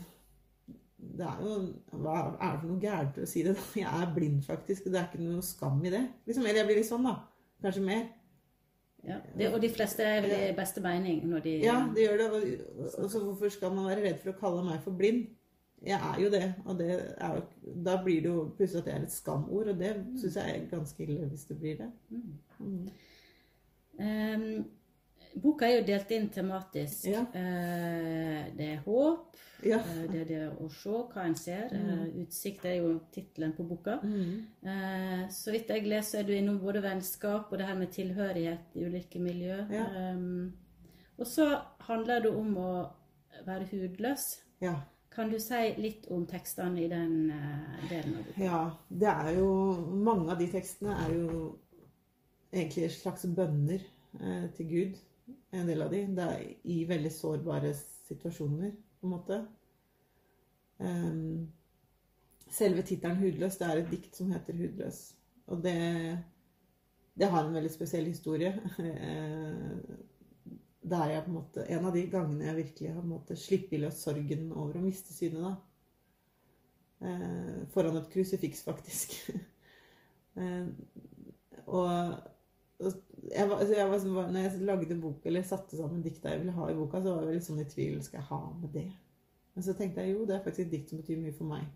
det 1.00 1.24
er 1.24 1.42
jo 1.44 1.56
Hva 2.02 2.14
er 2.20 2.30
det 2.52 2.60
for 2.60 2.68
noe 2.68 2.82
gærent 2.82 3.18
å 3.22 3.26
si 3.28 3.42
det? 3.46 3.56
da? 3.56 3.66
Jeg 3.82 3.88
er 3.88 4.14
blind, 4.14 4.40
faktisk. 4.44 4.88
Det 4.88 5.00
er 5.00 5.08
ikke 5.08 5.22
noe 5.24 5.44
skam 5.44 5.80
i 5.84 5.92
det. 5.92 6.02
Liksom, 6.28 6.44
eller 6.44 6.60
jeg 6.60 6.68
blir 6.68 6.80
litt 6.82 6.88
sånn, 6.90 7.06
da. 7.08 7.14
Kanskje 7.64 7.82
mer. 7.86 8.06
ja. 9.08 9.18
det, 9.36 9.48
Og 9.48 9.60
de 9.62 9.70
fleste 9.72 10.04
er 10.04 10.20
vel 10.24 10.34
i 10.36 10.54
beste 10.56 10.82
mening 10.84 11.22
når 11.28 11.44
de 11.46 11.54
Ja, 11.64 11.76
det 11.94 12.04
gjør 12.04 12.20
det. 12.20 12.30
Og, 12.30 12.88
og 13.04 13.10
så 13.12 13.22
hvorfor 13.24 13.52
skal 13.52 13.72
man 13.76 13.88
være 13.88 14.04
redd 14.06 14.20
for 14.22 14.34
å 14.34 14.40
kalle 14.40 14.64
meg 14.68 14.82
for 14.84 14.96
blind? 14.96 15.28
Jeg 15.86 15.96
er 15.96 16.20
jo 16.20 16.28
det. 16.32 16.54
Og 16.66 16.76
det 16.78 16.90
er 17.16 17.38
jo, 17.38 17.72
da 17.86 17.96
blir 18.04 18.20
det 18.20 18.28
jo 18.28 18.42
plutselig 18.56 18.82
at 18.82 18.88
det 18.90 18.94
er 18.94 19.06
et 19.06 19.14
skamord, 19.14 19.70
og 19.72 19.80
det 19.80 19.94
syns 20.20 20.36
jeg 20.36 20.56
er 20.56 20.66
ganske 20.68 21.04
ille 21.06 21.28
hvis 21.30 21.46
det 21.48 21.56
blir 21.60 21.78
det. 21.80 21.88
Mm. 22.60 22.90
Ehm, 24.00 24.64
boka 25.34 25.66
er 25.68 25.76
jo 25.80 25.86
delt 25.86 26.10
inn 26.10 26.28
tematisk. 26.28 27.04
Ja. 27.06 27.20
Eh, 27.34 28.50
det 28.56 28.68
er 28.74 28.82
håp, 28.84 29.36
Ja. 29.64 29.78
eh, 29.78 30.06
det 30.10 30.20
er 30.20 30.24
det 30.24 30.40
å 30.60 30.68
se 30.70 30.90
hva 30.90 31.24
en 31.26 31.34
ser. 31.34 31.68
Eh, 31.72 32.06
utsikt 32.24 32.64
er 32.64 32.76
jo 32.80 33.00
tittelen 33.12 33.52
på 33.56 33.66
boka. 33.68 33.98
Mm. 34.02 34.46
Eh, 34.64 35.28
så 35.28 35.52
vidt 35.52 35.68
jeg 35.68 35.86
leser, 35.86 36.20
er 36.20 36.24
du 36.24 36.32
innom 36.32 36.58
både 36.58 36.82
vennskap 36.82 37.52
og 37.52 37.58
det 37.58 37.66
her 37.66 37.74
med 37.76 37.90
tilhørighet 37.92 38.74
i 38.76 38.84
ulike 38.86 39.18
miljø. 39.20 39.66
Ja. 39.70 39.86
Og 41.18 41.26
så 41.26 41.60
handler 41.80 42.22
det 42.22 42.30
om 42.34 42.56
å 42.56 42.90
være 43.46 43.68
hudløs. 43.72 44.40
ja. 44.60 44.74
Kan 45.12 45.28
du 45.28 45.40
si 45.40 45.74
litt 45.76 46.04
om 46.14 46.24
tekstene 46.24 46.78
i 46.84 46.88
den 46.88 47.32
delen 47.90 48.12
av 48.16 48.24
boka? 48.28 48.44
Ja, 48.44 48.70
det 48.88 49.08
er 49.08 49.32
jo 49.40 49.74
Mange 49.90 50.30
av 50.30 50.38
de 50.38 50.46
tekstene 50.46 50.94
er 51.04 51.14
jo 51.16 51.58
egentlig 52.52 52.90
slags 52.92 53.26
bønner 53.26 53.80
til 54.56 54.68
Gud. 54.70 54.94
En 55.50 55.66
del 55.66 55.82
av 55.82 55.90
de. 55.90 56.04
Det 56.16 56.26
er 56.26 56.42
i 56.70 56.82
veldig 56.88 57.10
sårbare 57.12 57.72
situasjoner, 57.74 58.74
på 59.00 59.08
en 59.08 59.14
måte. 59.14 59.38
Ehm, 60.80 61.48
selve 62.50 62.82
tittelen 62.82 63.18
'Hudløs' 63.18 63.58
det 63.58 63.66
er 63.66 63.80
et 63.80 63.90
dikt 63.90 64.16
som 64.16 64.30
heter 64.32 64.54
'Hudløs'. 64.54 65.00
Og 65.46 65.62
det, 65.62 66.18
det 67.18 67.30
har 67.30 67.44
en 67.44 67.54
veldig 67.54 67.70
spesiell 67.70 68.06
historie. 68.06 68.54
Eh, 68.78 69.96
det 70.90 70.96
er 70.96 71.10
jeg 71.10 71.24
på 71.24 71.28
en 71.28 71.34
måte 71.34 71.64
En 71.68 71.84
av 71.84 71.92
de 71.92 72.02
gangene 72.10 72.44
jeg 72.46 72.56
virkelig 72.56 72.88
har 72.88 73.00
på 73.00 73.02
en 73.04 73.12
måte 73.12 73.36
sluppet 73.36 73.80
løs 73.80 73.98
sorgen 74.00 74.52
over 74.52 74.78
å 74.78 74.84
miste 74.84 75.12
synet. 75.12 75.42
da. 75.42 75.54
Eh, 77.00 77.68
foran 77.74 77.96
et 77.96 78.10
krusifiks, 78.12 78.62
faktisk. 78.64 79.30
eh, 80.40 80.66
og 81.66 82.14
jeg 82.80 83.48
var, 83.50 83.58
altså 83.60 83.74
jeg 83.76 83.90
var, 83.90 84.30
når 84.32 84.40
jeg 84.40 84.64
lagde 84.64 84.96
bok, 85.00 85.26
eller 85.28 85.44
satte 85.44 85.76
sammen 85.76 86.02
dikta 86.04 86.32
jeg 86.32 86.40
ville 86.40 86.56
ha 86.56 86.68
i 86.70 86.76
boka, 86.78 87.02
så 87.02 87.14
var 87.14 87.28
jeg 87.28 87.36
litt 87.36 87.46
sånn 87.46 87.60
i 87.60 87.68
tvil 87.68 88.00
skal 88.04 88.22
jeg 88.22 88.28
ha 88.30 88.40
med 88.62 88.72
det. 88.74 88.88
Men 89.54 89.66
så 89.66 89.74
tenkte 89.76 90.04
jeg 90.04 90.14
jo, 90.14 90.24
det 90.24 90.36
er 90.36 90.44
faktisk 90.44 90.66
et 90.66 90.72
dikt 90.72 90.92
som 90.92 91.00
betyr 91.02 91.20
mye 91.20 91.36
for 91.36 91.50
meg. 91.50 91.66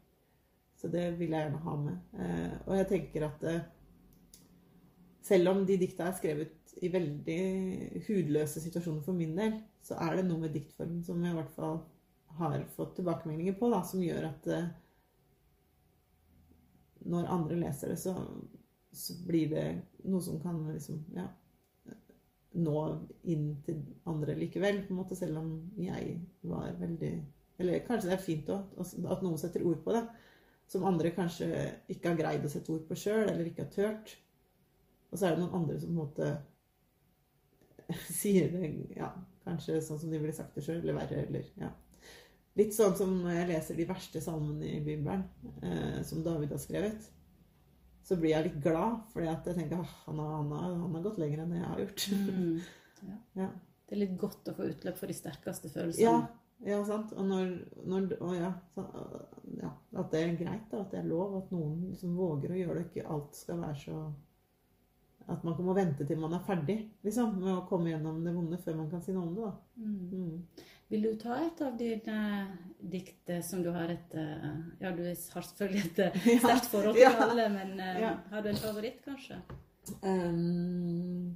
Så 0.81 0.89
det 0.93 1.05
vil 1.19 1.35
jeg 1.35 1.45
gjerne 1.45 1.63
ha 1.65 1.75
med. 1.81 1.99
Eh, 2.21 2.55
og 2.67 2.79
jeg 2.79 2.89
tenker 2.91 3.27
at 3.29 3.45
eh, 3.51 3.67
selv 5.25 5.53
om 5.53 5.63
de 5.69 5.77
dikta 5.81 6.09
er 6.09 6.17
skrevet 6.19 6.75
i 6.85 6.91
veldig 6.93 7.41
hudløse 8.09 8.63
situasjoner 8.65 9.05
for 9.05 9.17
min 9.17 9.37
del, 9.39 9.59
så 9.85 9.99
er 10.01 10.19
det 10.19 10.27
noe 10.29 10.47
med 10.47 10.57
diktformen 10.57 11.05
som 11.05 11.21
jeg 11.25 11.35
i 11.35 11.39
hvert 11.39 11.55
fall 11.57 11.83
har 12.41 12.65
fått 12.75 12.97
tilbakemeldinger 12.99 13.57
på, 13.61 13.69
da, 13.73 13.83
som 13.87 14.03
gjør 14.03 14.31
at 14.33 14.49
eh, 14.53 14.73
når 17.13 17.31
andre 17.37 17.61
leser 17.61 17.93
det, 17.93 18.01
så, 18.01 18.17
så 18.95 19.17
blir 19.27 19.51
det 19.53 19.65
noe 20.05 20.23
som 20.23 20.41
kan 20.43 20.61
liksom, 20.71 21.01
ja, 21.17 21.27
nå 22.55 22.81
inn 23.31 23.49
til 23.67 23.81
andre 24.11 24.37
likevel, 24.39 24.85
på 24.87 24.95
en 24.95 25.01
måte, 25.01 25.19
selv 25.19 25.41
om 25.41 25.55
jeg 25.81 26.19
var 26.47 26.77
veldig 26.79 27.15
Eller 27.59 27.85
kanskje 27.87 28.11
det 28.11 28.15
er 28.17 28.23
fint 28.23 28.49
også, 28.51 29.05
at 29.11 29.21
noen 29.23 29.39
setter 29.39 29.63
ord 29.63 29.79
på 29.85 29.93
det, 29.95 30.03
som 30.67 30.87
andre 30.89 31.13
kanskje 31.15 31.47
ikke 31.93 32.11
har 32.11 32.19
greid 32.19 32.47
å 32.47 32.51
sette 32.51 32.73
ord 32.75 32.83
på 32.89 32.97
sjøl, 32.99 33.29
eller 33.29 33.47
ikke 33.47 33.67
har 33.67 33.71
turt. 33.71 34.17
Og 35.13 35.21
så 35.21 35.29
er 35.29 35.37
det 35.37 35.45
noen 35.45 35.61
andre 35.61 35.77
som 35.79 35.93
på 35.93 35.95
en 35.95 36.01
måte 36.01 36.33
sier 38.21 38.51
det 38.51 38.73
ja, 38.97 39.13
kanskje 39.47 39.79
sånn 39.87 40.01
som 40.03 40.11
de 40.11 40.19
ville 40.19 40.35
sagt 40.35 40.59
det 40.59 40.65
sjøl, 40.67 40.81
eller 40.83 40.99
verre, 40.99 41.27
eller 41.29 41.47
ja. 41.63 41.71
Litt 42.59 42.75
sånn 42.75 42.95
som 42.99 43.15
når 43.21 43.37
jeg 43.37 43.51
leser 43.51 43.79
de 43.79 43.87
verste 43.87 44.23
salmene 44.23 44.67
i 44.71 44.83
Bibelen, 44.83 45.25
eh, 45.63 46.01
som 46.07 46.23
David 46.27 46.55
har 46.55 46.63
skrevet. 46.63 47.09
Så 48.05 48.17
blir 48.21 48.35
jeg 48.35 48.45
litt 48.51 48.57
glad, 48.65 48.99
fordi 49.15 49.29
at 49.33 49.47
jeg 49.49 49.57
tenker 49.57 49.81
at 49.81 49.93
han, 50.05 50.19
har- 50.21 50.33
han, 50.37 50.51
han 50.83 50.97
har 50.99 51.05
gått 51.07 51.21
lenger 51.23 51.43
enn 51.45 51.55
jeg 51.57 51.65
har 51.71 51.79
gjort. 51.81 52.07
Mm. 52.13 52.59
ja. 53.41 53.47
Det 53.85 53.97
er 53.97 54.01
litt 54.03 54.17
godt 54.21 54.49
å 54.51 54.55
få 54.57 54.67
utløp 54.73 54.99
for 55.01 55.09
de 55.13 55.17
sterkeste 55.17 55.71
følelsene. 55.73 56.05
Ja, 56.05 56.17
ja, 56.65 56.79
sant. 56.89 57.13
Og 57.17 57.27
når, 57.29 57.51
når 57.85 58.13
og 58.21 58.35
ja, 58.37 58.51
så, 58.75 58.85
ja, 59.61 59.73
At 60.01 60.13
det 60.13 60.21
er 60.23 60.37
greit, 60.39 60.69
da, 60.71 60.81
at 60.85 60.93
det 60.95 61.01
er 61.03 61.09
lov. 61.09 61.35
At 61.43 61.51
noen 61.53 61.83
liksom 61.91 62.15
våger 62.17 62.53
å 62.55 62.61
gjøre 62.61 62.79
det. 62.79 62.85
Ikke 62.91 63.09
alt 63.17 63.37
skal 63.37 63.61
være 63.61 63.81
så 63.83 63.99
At 65.29 65.45
man 65.45 65.57
må 65.65 65.75
vente 65.77 66.05
til 66.09 66.19
man 66.21 66.35
er 66.37 66.45
ferdig 66.45 66.79
liksom, 67.05 67.39
med 67.41 67.55
å 67.57 67.67
komme 67.69 67.89
gjennom 67.93 68.23
det 68.25 68.33
vonde 68.37 68.59
før 68.65 68.77
man 68.83 68.91
kan 68.93 69.03
si 69.05 69.13
noe 69.17 69.25
om 69.29 69.35
det. 69.37 69.45
da. 69.49 69.53
Mm. 69.81 70.01
Mm. 70.13 70.65
Vil 70.95 71.03
du 71.09 71.15
ta 71.19 71.35
et 71.43 71.61
av 71.67 71.75
dine 71.81 72.19
dikt 72.79 73.31
eh, 73.35 73.41
som 73.43 73.63
du 73.65 73.71
har 73.75 73.91
et 73.91 74.13
eh, 74.15 74.51
Ja, 74.79 74.93
du 74.95 75.01
har 75.03 75.15
selvfølgelig 75.19 75.85
et 75.89 76.03
eh, 76.07 76.27
sterkt 76.39 76.69
forhold 76.71 76.95
til 76.95 77.03
Ja. 77.09 77.15
alle, 77.27 77.49
men 77.51 77.75
Ja. 77.83 78.13
har 78.31 78.43
du 78.45 78.53
en 78.53 78.61
favoritt, 78.63 79.01
kanskje? 79.03 79.41
Ehm, 80.07 81.35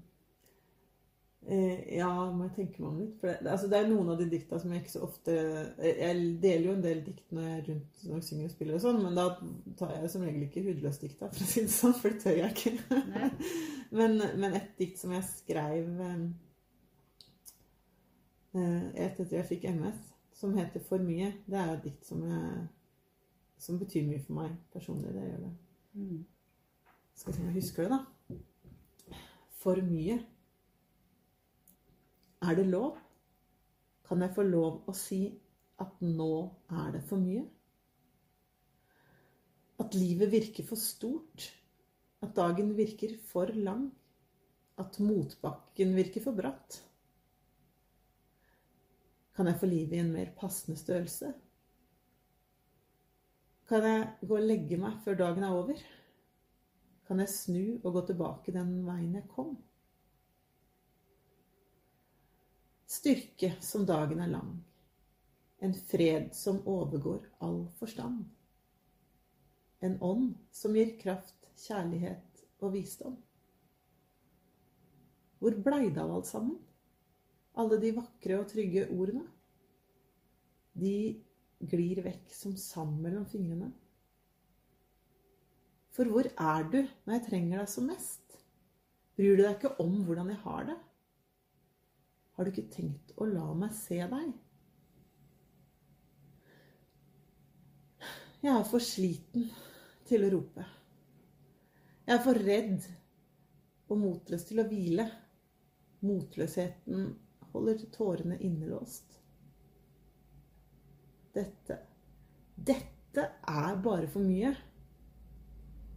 eh, 1.48 1.96
ja, 1.98 2.08
må 2.30 2.46
jeg 2.46 2.54
tenke 2.56 2.80
meg 2.82 2.88
om 2.92 2.98
litt. 3.02 3.16
For 3.20 3.28
det, 3.32 3.50
altså, 3.50 3.68
det 3.72 3.78
er 3.80 3.88
noen 3.90 4.08
av 4.14 4.18
de 4.22 4.28
dikta 4.30 4.60
som 4.62 4.72
jeg 4.72 4.82
ikke 4.84 4.94
så 4.94 5.02
ofte 5.08 5.34
Jeg 5.82 6.22
deler 6.42 6.66
jo 6.70 6.76
en 6.76 6.84
del 6.86 7.02
dikt 7.08 7.34
når 7.34 7.48
jeg 7.50 7.64
rundt 7.68 8.04
når 8.06 8.14
jeg 8.20 8.26
synger 8.30 8.44
og 8.48 8.54
spiller 8.54 8.78
og 8.78 8.84
sånn, 8.86 9.02
men 9.04 9.18
da 9.18 9.26
tar 9.80 9.94
jeg 9.98 10.10
som 10.14 10.22
regel 10.28 10.46
ikke 10.46 10.64
hudløsdikta, 10.68 11.32
for 11.32 11.44
å 11.44 11.50
si 11.50 11.64
det 11.66 11.74
sånn, 11.74 11.96
for 11.98 12.14
det 12.14 12.22
tør 12.24 12.38
jeg 12.44 12.54
ikke. 12.54 12.76
Men, 13.98 14.18
men 14.36 14.52
et 14.52 14.74
dikt 14.76 14.98
som 15.00 15.14
jeg 15.16 15.24
skrev 15.24 15.86
eh, 18.54 18.60
eh, 18.60 19.06
etter 19.06 19.36
jeg 19.36 19.46
fikk 19.48 19.64
MS, 19.70 20.00
som 20.32 20.54
heter 20.54 20.80
'For 20.80 20.98
mye', 20.98 21.34
det 21.46 21.58
er 21.58 21.72
et 21.72 21.84
dikt 21.84 22.06
som 22.06 22.22
jeg 22.22 22.68
som 23.58 23.78
betyr 23.78 24.06
mye 24.06 24.22
for 24.22 24.38
meg 24.38 24.54
personlig. 24.72 25.12
Det 25.14 25.26
gjør 25.26 25.42
det. 25.44 25.52
Mm. 25.98 26.24
Skal 27.18 27.34
se 27.34 27.42
om 27.42 27.50
jeg 27.50 27.58
husker 27.58 27.88
det, 27.88 27.98
da. 27.98 29.18
For 29.58 29.82
mye. 29.82 30.18
Er 32.46 32.54
det 32.54 32.66
lov? 32.70 32.98
Kan 34.06 34.22
jeg 34.22 34.34
få 34.36 34.46
lov 34.46 34.88
å 34.88 34.94
si 34.96 35.22
at 35.82 36.02
nå 36.02 36.32
er 36.70 36.92
det 36.94 37.02
for 37.08 37.20
mye? 37.20 37.44
At 39.82 39.94
livet 39.94 40.30
virker 40.32 40.66
for 40.66 40.80
stort? 40.80 41.50
At 42.22 42.34
dagen 42.38 42.72
virker 42.78 43.14
for 43.30 43.50
lang? 43.54 43.88
At 44.78 44.98
motbakken 45.02 45.96
virker 45.98 46.22
for 46.22 46.38
bratt? 46.38 46.78
Kan 49.38 49.46
jeg 49.46 49.60
få 49.60 49.68
livet 49.70 49.92
i 49.94 49.98
en 50.02 50.08
mer 50.10 50.32
passende 50.34 50.74
størrelse? 50.74 51.28
Kan 53.70 53.84
jeg 53.86 54.26
gå 54.26 54.34
og 54.34 54.48
legge 54.48 54.78
meg 54.82 54.96
før 55.04 55.20
dagen 55.20 55.46
er 55.46 55.54
over? 55.54 55.82
Kan 57.06 57.22
jeg 57.22 57.30
snu 57.30 57.60
og 57.84 57.92
gå 57.94 58.02
tilbake 58.08 58.56
den 58.56 58.72
veien 58.82 59.14
jeg 59.14 59.28
kom? 59.30 59.54
Styrke 62.90 63.54
som 63.62 63.86
dagen 63.86 64.26
er 64.26 64.34
lang. 64.34 64.56
En 65.62 65.78
fred 65.86 66.34
som 66.34 66.58
overgår 66.66 67.30
all 67.38 67.68
forstand. 67.78 68.24
En 69.86 70.00
ånd 70.02 70.32
som 70.50 70.74
gir 70.74 70.96
kraft, 70.98 71.52
kjærlighet 71.62 72.48
og 72.58 72.74
visdom. 72.74 73.20
Hvor 75.38 75.62
blei 75.62 75.84
det 75.92 76.02
av 76.02 76.18
alt 76.18 76.26
sammen? 76.26 76.58
Alle 77.58 77.78
de 77.82 77.90
vakre 77.96 78.38
og 78.38 78.46
trygge 78.50 78.86
ordene? 78.94 79.24
De 80.78 80.94
glir 81.58 82.02
vekk 82.04 82.34
som 82.34 82.54
sand 82.60 83.00
mellom 83.02 83.26
fingrene. 83.26 83.72
For 85.96 86.06
hvor 86.06 86.28
er 86.30 86.68
du 86.70 86.78
når 86.78 87.16
jeg 87.16 87.24
trenger 87.26 87.58
deg 87.58 87.70
som 87.72 87.88
mest? 87.90 88.36
Bryr 89.18 89.34
du 89.34 89.42
deg 89.42 89.56
ikke 89.56 89.74
om 89.82 89.96
hvordan 90.06 90.30
jeg 90.30 90.38
har 90.44 90.68
det? 90.68 90.76
Har 92.36 92.46
du 92.46 92.52
ikke 92.52 92.70
tenkt 92.70 93.16
å 93.18 93.26
la 93.26 93.48
meg 93.58 93.72
se 93.74 93.98
deg? 93.98 94.28
Jeg 98.38 98.54
er 98.54 98.68
for 98.70 98.84
sliten 98.86 99.48
til 100.06 100.22
å 100.22 100.30
rope. 100.36 100.62
Jeg 102.06 102.14
er 102.14 102.22
for 102.22 102.38
redd 102.38 102.86
og 103.90 103.98
motløs 103.98 104.46
til 104.46 104.62
å 104.62 104.68
hvile. 104.70 105.08
Motløsheten 106.06 107.08
holder 107.52 107.78
tårene 107.92 108.38
innelåst. 108.40 109.18
Dette 111.34 111.78
Dette 112.56 113.24
er 113.48 113.76
bare 113.82 114.08
for 114.10 114.20
mye. 114.20 114.56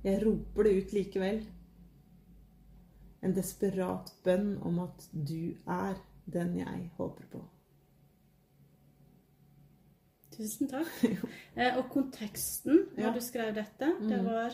Jeg 0.04 0.22
roper 0.26 0.64
det 0.64 0.72
ut 0.78 0.92
likevel. 0.94 1.42
En 3.24 3.34
desperat 3.34 4.12
bønn 4.24 4.56
om 4.66 4.80
at 4.80 5.08
du 5.14 5.56
er 5.68 5.96
den 6.32 6.56
jeg 6.60 6.92
håper 6.98 7.26
på. 7.32 7.42
Tusen 10.32 10.70
takk. 10.72 10.88
Eh, 11.58 11.76
og 11.78 11.90
konteksten 11.92 12.86
når 12.96 13.04
Ja. 13.04 13.14
du 13.14 13.20
skrev 13.22 13.54
dette, 13.56 13.86
det 14.00 14.18
Mhm. 14.22 14.26
var 14.26 14.54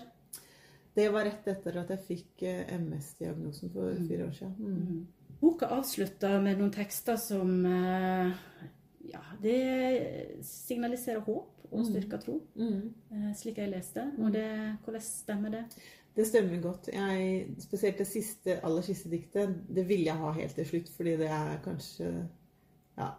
Det 0.96 1.12
var 1.14 1.26
rett 1.26 1.48
etter 1.48 1.76
at 1.78 1.90
jeg 1.90 2.00
fikk 2.08 2.42
eh, 2.42 2.74
MS-diagnosen 2.80 3.70
for 3.72 3.92
Mm. 3.94 4.08
fire 4.08 4.26
år 4.26 4.32
siden. 4.32 4.56
Mm. 4.58 5.08
Mm. 5.38 5.42
Boka 5.42 5.70
avslutter 5.78 6.40
med 6.42 6.58
noen 6.58 6.72
tekster 6.74 7.16
som 7.22 7.66
eh, 7.66 8.32
ja, 9.12 9.22
det 9.42 10.42
signaliserer 10.44 11.22
håp 11.26 11.54
og 11.72 11.86
styrka 11.86 12.18
styrker 12.18 12.22
tro, 12.24 12.42
Mm. 12.56 12.94
eh, 13.12 13.32
slik 13.36 13.58
jeg 13.58 13.70
leste. 13.70 14.12
Og 14.18 14.32
det, 14.34 14.78
hvordan 14.84 15.02
stemmer 15.02 15.50
det? 15.50 15.64
Det 16.16 16.26
stemmer 16.28 16.62
godt. 16.62 16.88
Jeg, 16.94 17.48
spesielt 17.60 17.98
det 17.98 18.08
siste, 18.08 18.60
aller 18.66 18.82
siste 18.82 19.10
diktet, 19.10 19.52
det 19.76 19.88
vil 19.88 20.04
jeg 20.08 20.16
ha 20.18 20.32
helt 20.32 20.56
til 20.56 20.66
slutt, 20.66 20.90
fordi 20.90 21.18
det 21.20 21.28
er 21.30 21.60
kanskje 21.64 22.08
ja, 22.98 23.12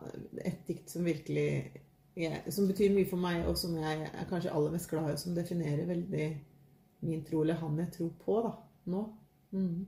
et 0.44 0.64
dikt 0.66 0.90
som 0.90 1.04
virkelig 1.04 1.72
ja, 2.18 2.40
Som 2.50 2.66
betyr 2.66 2.90
mye 2.90 3.06
for 3.06 3.16
meg, 3.22 3.44
og 3.46 3.54
som 3.58 3.76
jeg 3.78 4.08
er 4.10 4.26
kanskje 4.26 4.50
aller 4.50 4.72
mest 4.74 4.90
glad 4.90 5.10
i, 5.10 5.12
og 5.12 5.18
som 5.22 5.34
definerer 5.36 5.86
veldig 5.86 6.24
min 7.00 7.22
tro, 7.24 7.42
eller 7.42 7.54
han 7.54 7.78
jeg 7.78 7.92
tror 7.94 8.10
på, 8.24 8.40
da. 8.42 8.50
Nå. 8.90 9.04
Mm. 9.52 9.86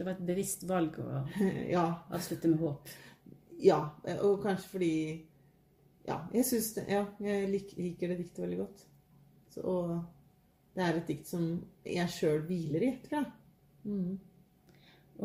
Så 0.00 0.04
det 0.04 0.06
var 0.08 0.16
et 0.16 0.28
bevisst 0.30 0.62
valg 0.64 0.94
å 1.02 1.18
Ja. 1.76 1.82
avslutte 2.16 2.48
med 2.48 2.62
håp. 2.64 2.88
Ja. 3.60 3.80
Og 4.24 4.38
kanskje 4.42 4.70
fordi 4.72 4.92
Ja, 6.08 6.22
jeg 6.32 6.46
syns 6.48 6.70
det 6.78 6.86
Ja, 6.88 7.02
jeg 7.20 7.50
lik, 7.52 7.74
liker 7.76 8.08
det 8.08 8.16
diktet 8.22 8.40
veldig 8.46 8.58
godt. 8.62 8.86
Så, 9.52 9.60
og 9.60 9.90
det 10.74 10.86
er 10.86 10.96
et 11.02 11.10
dikt 11.10 11.28
som 11.28 11.44
jeg 11.84 12.08
sjøl 12.14 12.40
hviler 12.48 12.86
i, 12.86 12.90
tror 13.04 13.18
jeg. 13.18 13.32
Mm. 13.84 14.14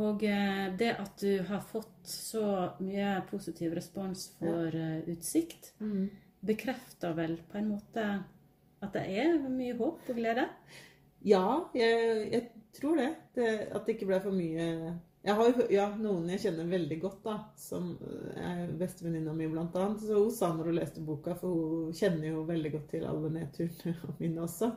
Og 0.04 0.24
eh, 0.28 0.66
det 0.76 0.92
at 1.00 1.16
du 1.24 1.32
har 1.48 1.64
fått 1.64 2.12
så 2.12 2.44
mye 2.84 3.14
positiv 3.30 3.78
respons 3.80 4.28
for 4.42 4.76
eh, 4.76 5.08
Utsikt, 5.14 5.72
Mm. 5.80 6.10
bekrefter 6.44 7.16
vel 7.16 7.38
på 7.48 7.58
en 7.62 7.72
måte 7.78 8.04
at 8.84 8.92
det 8.94 9.06
er 9.24 9.40
mye 9.48 9.78
håp 9.80 10.10
og 10.12 10.20
glede? 10.20 10.50
Ja, 11.26 11.46
jeg, 11.74 12.28
jeg 12.34 12.50
tror 12.80 12.98
det. 13.02 13.12
det. 13.34 13.52
At 13.76 13.86
det 13.86 13.96
ikke 13.96 14.08
ble 14.10 14.22
for 14.24 14.36
mye 14.36 14.66
Jeg 15.26 15.36
har 15.38 15.48
jo 15.50 15.68
ja, 15.74 15.86
noen 15.98 16.28
jeg 16.30 16.44
kjenner 16.44 16.68
veldig 16.70 16.98
godt, 17.02 17.22
da. 17.26 17.38
Som 17.60 17.96
er 18.38 18.68
bestevenninna 18.80 19.34
mi, 19.34 19.48
blant 19.52 19.76
annet. 19.82 20.04
Så 20.06 20.20
hun 20.20 20.34
sa 20.34 20.52
når 20.54 20.72
hun 20.72 20.78
leste 20.80 21.06
boka, 21.06 21.38
for 21.40 21.56
hun 21.56 21.96
kjenner 21.96 22.30
jo 22.32 22.44
veldig 22.50 22.74
godt 22.76 22.92
til 22.94 23.08
alle 23.10 23.32
nedturene 23.34 24.12
mine 24.22 24.46
også, 24.46 24.72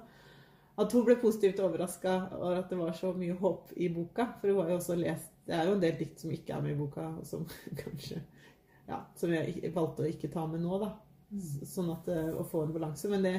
at 0.79 0.95
hun 0.95 1.05
ble 1.09 1.17
positivt 1.19 1.61
overraska 1.65 2.15
over 2.37 2.61
at 2.61 2.69
det 2.71 2.79
var 2.79 2.93
så 2.95 3.11
mye 3.19 3.35
håp 3.41 3.75
i 3.77 3.91
boka. 3.91 4.29
For 4.39 4.53
hun 4.53 4.63
har 4.63 4.73
jo 4.73 4.81
også 4.81 4.99
lest 5.01 5.35
Det 5.49 5.57
er 5.57 5.69
jo 5.69 5.77
en 5.79 5.83
del 5.83 5.95
dikt 5.99 6.21
som 6.21 6.33
ikke 6.33 6.55
er 6.55 6.65
med 6.65 6.77
i 6.77 6.81
boka, 6.81 7.07
og 7.19 7.27
som 7.27 7.47
kanskje 7.83 8.23
Ja, 8.89 9.03
som 9.21 9.33
jeg 9.35 9.73
valgte 9.75 10.05
å 10.05 10.09
ikke 10.09 10.31
ta 10.33 10.47
med 10.49 10.63
nå, 10.65 10.79
da. 10.81 10.95
Sånn 11.69 11.91
at 11.93 12.07
eh, 12.09 12.31
Å 12.41 12.45
få 12.49 12.63
en 12.65 12.73
balanse. 12.73 13.11
Men 13.13 13.27
det 13.27 13.35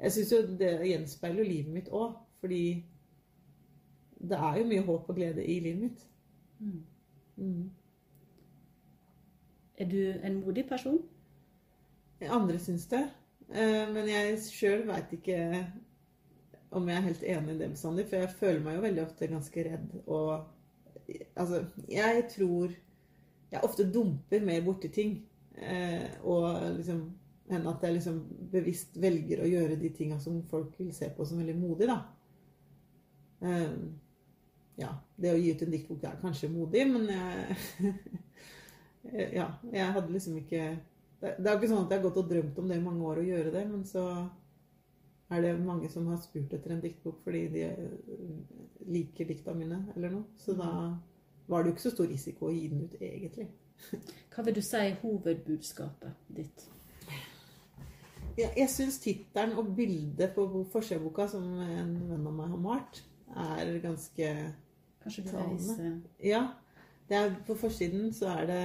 jeg 0.00 0.14
syns 0.14 0.30
jo 0.32 0.40
det 0.56 0.70
gjenspeiler 0.88 1.44
livet 1.44 1.72
mitt 1.74 1.88
òg, 1.92 2.14
fordi 2.40 2.62
det 4.20 4.38
er 4.38 4.58
jo 4.58 4.64
mye 4.70 4.84
håp 4.86 5.08
og 5.08 5.16
glede 5.16 5.44
i 5.46 5.60
livet 5.60 5.80
mitt. 5.80 6.06
Mm. 6.58 6.80
Mm. 7.36 7.70
Er 9.78 9.88
du 9.88 9.96
en 10.24 10.40
modig 10.44 10.66
person? 10.68 10.98
Andre 12.30 12.58
syns 12.58 12.86
det. 12.86 13.02
Eh, 13.54 13.88
Men 13.94 14.08
jeg 14.08 14.38
sjøl 14.52 14.84
veit 14.88 15.12
ikke 15.16 15.38
om 16.70 16.88
jeg 16.88 16.96
er 16.96 17.06
helt 17.08 17.22
enig 17.26 17.54
i 17.54 17.58
det 17.58 17.70
bestandig, 17.72 18.06
for 18.08 18.16
jeg 18.22 18.30
føler 18.38 18.60
meg 18.64 18.76
jo 18.76 18.82
veldig 18.84 19.02
ofte 19.04 19.26
ganske 19.30 19.64
redd 19.70 20.00
og 20.06 20.46
Altså, 21.36 21.64
jeg 21.90 22.24
tror 22.30 22.70
jeg 23.50 23.60
ofte 23.66 23.92
dumper 23.94 24.44
mer 24.46 24.60
borti 24.64 24.88
ting. 24.88 25.16
eh, 25.56 26.10
Og 26.22 26.76
liksom 26.76 27.00
enn 27.50 27.66
at 27.66 27.82
jeg 27.82 27.92
liksom 27.96 28.20
bevisst 28.52 29.00
velger 29.02 29.42
å 29.42 29.48
gjøre 29.50 29.76
de 29.80 29.90
tinga 29.90 30.18
som 30.22 30.42
folk 30.46 30.78
vil 30.78 30.92
se 30.94 31.08
på 31.16 31.24
som 31.26 31.38
veldig 31.38 31.56
modig, 31.58 31.88
da. 31.90 31.98
Eh, 33.42 33.72
Ja, 34.80 34.94
det 35.20 35.34
å 35.34 35.38
gi 35.40 35.52
ut 35.54 35.62
en 35.66 35.74
diktbok 35.74 36.04
er 36.08 36.20
kanskje 36.22 36.50
modig, 36.52 36.86
men 36.88 37.08
jeg 37.12 37.94
Ja, 39.38 39.46
jeg 39.72 39.92
hadde 39.94 40.12
liksom 40.12 40.36
ikke 40.40 40.64
det 41.20 41.34
det 41.36 41.48
er 41.48 41.52
jo 41.52 41.58
ikke 41.60 41.68
sånn 41.68 41.82
at 41.84 41.90
jeg 41.92 42.00
har 42.00 42.04
gått 42.06 42.18
og 42.22 42.28
drømt 42.30 42.58
om 42.62 42.68
det 42.70 42.76
i 42.78 42.84
mange 42.84 43.04
år 43.04 43.18
å 43.20 43.24
gjøre 43.26 43.50
det, 43.52 43.64
men 43.68 43.82
så 43.84 44.04
er 45.30 45.42
det 45.44 45.52
mange 45.62 45.90
som 45.92 46.06
har 46.10 46.20
spurt 46.22 46.54
etter 46.56 46.72
en 46.74 46.80
diktbok 46.82 47.20
fordi 47.24 47.42
de 47.52 47.64
øh, 47.68 48.38
liker 48.90 49.28
dikta 49.28 49.54
mine 49.54 49.82
eller 49.94 50.14
noe. 50.14 50.24
Så 50.40 50.56
da 50.58 50.70
var 51.50 51.62
det 51.62 51.70
jo 51.70 51.74
ikke 51.76 51.84
så 51.84 51.92
stor 51.94 52.08
risiko 52.10 52.48
å 52.48 52.54
gi 52.54 52.66
den 52.72 52.86
ut, 52.86 52.96
egentlig. 53.04 53.50
Hva 54.32 54.44
vil 54.46 54.56
du 54.56 54.62
si 54.64 54.80
er 54.80 54.96
hovedbudskapet 55.02 56.32
ditt? 56.40 56.66
Jeg, 58.38 58.50
jeg 58.56 58.70
syns 58.72 58.98
tittelen 59.02 59.56
og 59.60 59.74
bildet 59.76 60.32
på 60.34 60.46
bo- 60.48 60.64
boka, 61.04 61.28
som 61.28 61.46
en 61.60 61.94
venn 62.10 62.26
av 62.26 62.34
meg 62.34 62.52
har 62.54 62.64
malt, 62.64 63.02
er 63.36 63.76
ganske 63.84 64.32
Kanskje 65.02 65.24
du 65.24 65.30
Talende. 65.30 65.56
reiser 65.56 66.00
Ja. 66.24 66.46
Det 67.08 67.18
er, 67.18 67.34
på 67.46 67.56
forsiden 67.58 68.12
så 68.14 68.30
er 68.38 68.46
det 68.46 68.64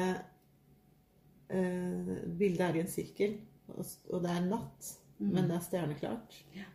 eh, 1.50 2.16
Bildet 2.38 2.62
er 2.62 2.78
i 2.78 2.84
en 2.84 2.92
sirkel, 2.92 3.40
og, 3.74 3.86
og 4.14 4.22
det 4.22 4.32
er 4.32 4.48
natt. 4.50 4.92
Mm. 5.18 5.32
Men 5.32 5.50
det 5.50 5.56
er 5.56 5.64
stjerneklart. 5.66 6.40
Ja. 6.56 6.68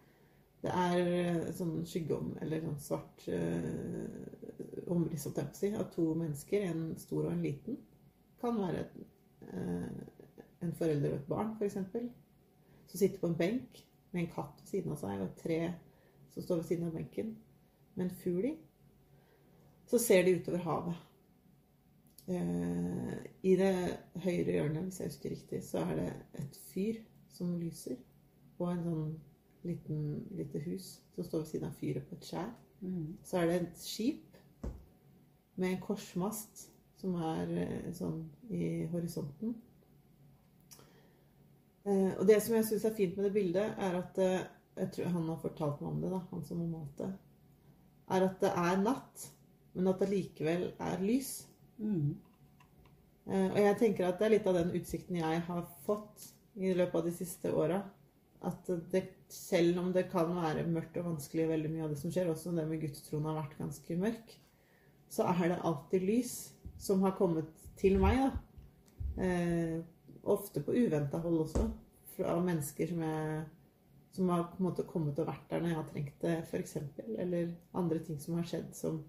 Det 0.61 0.73
er 0.77 0.99
eh, 1.01 1.45
sånn 1.57 1.79
skyggeom, 1.89 2.35
eller 2.45 2.65
sånn 2.65 2.81
svart 2.85 3.27
eh, 3.33 4.81
omriss, 4.93 5.25
holdt 5.29 5.41
jeg 5.41 5.51
på 5.53 5.57
å 5.57 5.61
si, 5.61 5.71
av 5.77 5.87
to 5.95 6.07
mennesker, 6.13 6.67
en 6.69 6.83
stor 7.01 7.29
og 7.29 7.31
en 7.33 7.45
liten. 7.45 7.79
Kan 8.43 8.59
være 8.61 8.83
et, 8.83 8.99
eh, 9.49 10.35
en 10.67 10.75
forelder 10.77 11.15
og 11.15 11.21
et 11.21 11.31
barn, 11.31 11.55
f.eks. 11.57 11.79
Som 12.91 12.99
sitter 12.99 13.21
på 13.23 13.31
en 13.31 13.39
benk 13.39 13.81
med 14.11 14.25
en 14.25 14.33
katt 14.35 14.61
ved 14.61 14.73
siden 14.75 14.97
av 14.97 15.01
seg, 15.01 15.23
og 15.23 15.31
et 15.31 15.41
tre 15.45 15.61
som 16.35 16.45
står 16.45 16.61
ved 16.61 16.69
siden 16.69 16.91
av 16.91 16.99
benken, 16.99 17.33
med 17.95 18.09
en 18.09 18.19
fugl 18.21 18.51
i. 18.51 18.55
Så 19.91 19.99
ser 19.99 20.23
de 20.27 20.37
utover 20.39 20.63
havet. 20.67 21.01
Eh, 22.31 23.15
I 23.43 23.57
det 23.59 23.75
høyre 24.23 24.53
hjørnet, 24.55 24.85
hvis 24.87 25.01
jeg 25.01 25.11
husker 25.11 25.35
riktig, 25.35 25.63
så 25.67 25.83
er 25.83 25.97
det 25.99 26.11
et 26.39 26.61
fyr 26.71 27.03
som 27.29 27.59
lyser. 27.59 27.99
på 28.61 28.67
en 28.69 28.83
sånn 28.85 29.13
liten, 29.65 30.01
lite 30.37 30.61
hus 30.67 30.99
som 31.15 31.25
står 31.25 31.39
ved 31.39 31.47
siden 31.49 31.69
av 31.71 31.79
fyret 31.81 32.05
på 32.09 32.19
et 32.19 32.27
skjær. 32.29 32.51
Mm. 32.85 33.17
Så 33.25 33.39
er 33.39 33.47
det 33.49 33.55
et 33.57 33.81
skip 33.81 34.37
med 35.57 35.71
en 35.71 35.81
korsmast 35.81 36.67
som 37.01 37.17
er 37.25 37.55
eh, 37.63 37.89
sånn 37.97 38.21
i 38.53 38.85
horisonten. 38.93 39.55
Eh, 41.89 42.13
og 42.19 42.27
det 42.29 42.37
som 42.45 42.59
jeg 42.59 42.69
syns 42.69 42.85
er 42.85 42.97
fint 42.97 43.17
med 43.17 43.31
det 43.31 43.35
bildet, 43.37 43.77
er 43.79 44.01
at 44.05 44.19
eh, 44.21 44.41
Jeg 44.81 44.93
tror 44.95 45.09
han 45.13 45.25
har 45.29 45.41
fortalt 45.43 45.81
meg 45.83 45.89
om 45.91 45.97
det, 46.01 46.11
da, 46.13 46.19
han 46.31 46.45
som 46.47 46.61
har 46.63 46.69
malt 46.71 47.01
det. 47.01 47.09
Er 48.17 48.25
at 48.25 48.37
det 48.41 48.51
er 48.57 48.79
natt, 48.81 49.25
men 49.81 49.95
at 49.95 50.03
det 50.05 50.11
likevel 50.13 50.67
er 50.77 51.01
lys. 51.05 51.31
Mm. 51.81 52.13
Eh, 53.31 53.47
og 53.47 53.59
jeg 53.63 53.79
tenker 53.81 54.09
at 54.09 54.21
det 54.21 54.27
er 54.29 54.35
litt 54.37 54.51
av 54.51 54.59
den 54.59 54.75
utsikten 54.77 55.21
jeg 55.21 55.41
har 55.47 55.65
fått 55.87 56.31
i 56.61 56.75
løpet 56.77 57.01
av 57.01 57.09
de 57.09 57.15
siste 57.15 57.53
åra. 57.57 57.81
At 58.47 58.69
det, 58.93 59.03
selv 59.33 59.81
om 59.83 59.91
det 59.93 60.07
kan 60.13 60.31
være 60.37 60.65
mørkt 60.69 60.97
og 61.01 61.11
vanskelig, 61.13 61.49
veldig 61.51 61.73
mye 61.73 61.87
av 61.87 61.93
det 61.93 62.01
som 62.01 62.13
skjer, 62.13 62.31
også 62.33 62.55
det 62.57 62.65
med 62.69 62.81
gudstroen 62.85 63.29
har 63.29 63.37
vært 63.43 63.59
ganske 63.59 63.97
mørk, 64.01 64.35
så 65.13 65.27
er 65.35 65.53
det 65.53 65.63
alltid 65.67 66.07
lys 66.07 66.35
som 66.81 67.05
har 67.05 67.17
kommet 67.19 67.51
til 67.81 67.99
meg, 68.01 68.23
da. 68.23 68.31
Eh, 69.21 69.81
ofte 70.31 70.63
på 70.65 70.73
uventa 70.77 71.21
hold 71.21 71.45
også. 71.45 71.67
Fra 72.17 72.37
mennesker 72.45 72.89
som, 72.91 73.03
jeg, 73.05 73.43
som 74.17 74.33
har 74.33 74.49
kommet 74.57 75.21
og 75.21 75.29
vært 75.29 75.47
der 75.53 75.63
når 75.63 75.73
jeg 75.73 75.79
har 75.79 75.89
trengt 75.93 76.25
det, 76.25 76.37
f.eks. 76.49 76.77
Eller 77.21 77.53
andre 77.77 78.01
ting 78.05 78.21
som 78.21 78.37
har 78.39 78.49
skjedd 78.49 78.73
som 78.77 79.03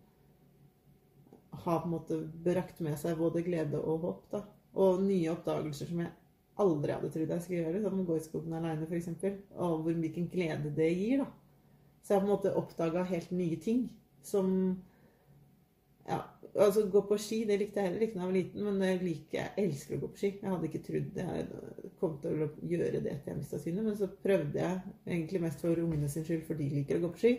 har 1.51 1.79
på 1.83 1.89
en 1.89 1.93
måte 1.93 2.17
brakt 2.45 2.79
med 2.83 2.97
seg 2.99 3.19
både 3.19 3.43
glede 3.45 3.79
og 3.79 4.05
håp. 4.07 4.25
da. 4.31 4.43
Og 4.81 5.01
nye 5.03 5.31
oppdagelser 5.33 5.89
som 5.89 6.03
jeg 6.03 6.13
aldri 6.61 6.93
hadde 6.95 7.11
trodd 7.13 7.33
jeg 7.33 7.45
skulle 7.45 7.63
gjøre, 7.65 7.81
som 7.83 8.01
å 8.01 8.07
gå 8.07 8.17
i 8.17 8.25
skogen 8.25 8.57
aleine 8.57 8.87
f.eks. 8.87 9.09
Og 9.57 9.81
hvor, 9.83 9.93
hvilken 9.93 10.29
glede 10.31 10.71
det 10.75 10.91
gir. 10.93 11.25
da. 11.25 11.27
Så 12.01 12.13
jeg 12.13 12.19
har 12.19 12.23
på 12.25 12.29
en 12.29 12.35
måte 12.35 12.55
oppdaga 12.57 13.03
helt 13.11 13.33
nye 13.35 13.59
ting 13.61 13.89
som 14.25 14.47
ja, 16.07 16.17
altså 16.55 16.87
Gå 16.89 17.03
på 17.07 17.17
ski 17.21 17.43
det 17.45 17.59
likte 17.61 17.79
jeg 17.79 17.91
heller 17.91 18.05
ikke 18.05 18.17
da 18.17 18.23
jeg 18.23 18.31
var 18.31 18.37
liten, 18.37 18.63
men 18.65 18.81
jeg, 18.87 18.99
liker, 19.05 19.37
jeg 19.37 19.65
elsker 19.65 19.97
å 19.97 20.01
gå 20.01 20.09
på 20.11 20.21
ski. 20.21 20.31
Jeg 20.41 20.53
hadde 20.53 20.69
ikke 20.69 20.83
trodd 20.87 21.19
jeg 21.21 21.45
kom 22.01 22.17
til 22.23 22.45
å 22.45 22.49
gjøre 22.71 23.03
det 23.05 23.15
til 23.21 23.31
jeg 23.31 23.37
mista 23.37 23.59
synet, 23.61 23.85
men 23.85 23.97
så 23.99 24.09
prøvde 24.23 24.63
jeg 24.63 24.95
egentlig 25.05 25.43
mest 25.45 25.61
for 25.63 25.83
ungene 25.83 26.09
sin 26.11 26.25
skyld, 26.27 26.45
for 26.47 26.59
de 26.59 26.69
liker 26.73 26.97
å 26.97 27.05
gå 27.05 27.11
på 27.13 27.21
ski. 27.21 27.33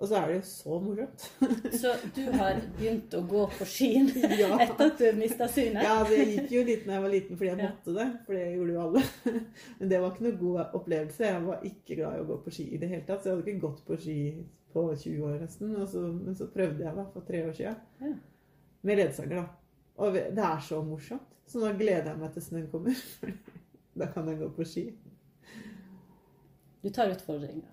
Og 0.00 0.08
så 0.08 0.16
er 0.16 0.30
det 0.30 0.36
jo 0.38 0.44
så 0.48 0.76
morsomt. 0.80 1.24
Så 1.82 1.90
du 2.16 2.22
har 2.32 2.56
begynt 2.78 3.12
å 3.18 3.20
gå 3.28 3.42
på 3.58 3.66
skien 3.68 4.06
Ja. 4.40 4.54
etter 4.64 4.86
at 4.86 5.02
du 5.02 5.18
mista 5.18 5.44
synet? 5.52 5.82
Ja, 5.84 5.98
det 6.08 6.22
gikk 6.30 6.54
jo 6.54 6.62
litt 6.64 6.86
når 6.88 6.94
jeg 6.96 7.02
var 7.04 7.12
liten 7.14 7.36
fordi 7.36 7.50
jeg 7.50 7.60
Ja. 7.60 7.66
måtte 7.68 7.96
det. 7.98 8.06
For 8.24 8.38
det 8.38 8.46
gjorde 8.54 8.72
jo 8.72 8.80
alle. 8.86 9.02
Men 9.82 9.90
det 9.92 9.98
var 10.00 10.14
ikke 10.14 10.24
noe 10.24 10.38
god 10.40 10.78
opplevelse. 10.80 11.26
Jeg 11.28 11.42
var 11.50 11.66
ikke 11.68 11.98
glad 12.00 12.16
i 12.16 12.22
å 12.24 12.28
gå 12.30 12.38
på 12.46 12.54
ski 12.56 12.64
i 12.72 12.80
det 12.80 12.88
hele 12.94 13.04
tatt. 13.10 13.20
Så 13.20 13.28
jeg 13.28 13.36
hadde 13.36 13.52
ikke 13.52 13.66
gått 13.66 13.82
på 13.90 13.98
ski 14.00 14.16
på 14.72 14.86
20 14.94 15.26
år 15.28 15.36
nesten. 15.44 15.74
Så, 15.92 16.04
men 16.16 16.38
så 16.38 16.48
prøvde 16.54 16.86
jeg 16.86 16.96
da 16.96 17.04
for 17.12 17.26
tre 17.28 17.42
år 17.50 17.52
siden. 17.60 17.76
Ja. 18.00 18.14
Med 18.88 19.02
ledsager, 19.02 19.36
da. 19.42 19.44
Og 20.00 20.16
det 20.16 20.46
er 20.48 20.64
så 20.64 20.80
morsomt. 20.86 21.28
Så 21.50 21.60
nå 21.60 21.74
gleder 21.76 22.08
jeg 22.14 22.22
meg 22.22 22.32
til 22.38 22.46
snøen 22.48 22.70
kommer. 22.72 22.96
da 24.00 24.08
kan 24.14 24.32
jeg 24.32 24.40
gå 24.40 24.48
på 24.56 24.64
ski. 24.64 24.86
Du 26.80 26.88
tar 26.88 27.12
utfordringa. 27.12 27.68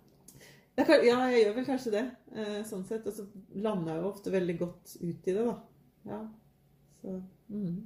Kan, 0.78 1.02
ja, 1.02 1.18
jeg 1.32 1.42
gjør 1.42 1.56
vel 1.56 1.66
kanskje 1.66 1.94
det. 1.96 2.04
Eh, 2.38 2.58
sånn 2.68 2.86
sett. 2.86 3.08
Og 3.10 3.16
så 3.16 3.26
lander 3.58 3.96
jeg 3.96 4.04
jo 4.04 4.10
ofte 4.12 4.34
veldig 4.34 4.58
godt 4.60 4.98
ut 5.02 5.30
i 5.32 5.34
det, 5.34 5.46
da. 5.48 5.56
Ja. 6.08 6.20
Så 7.02 7.16
mm. 7.50 7.78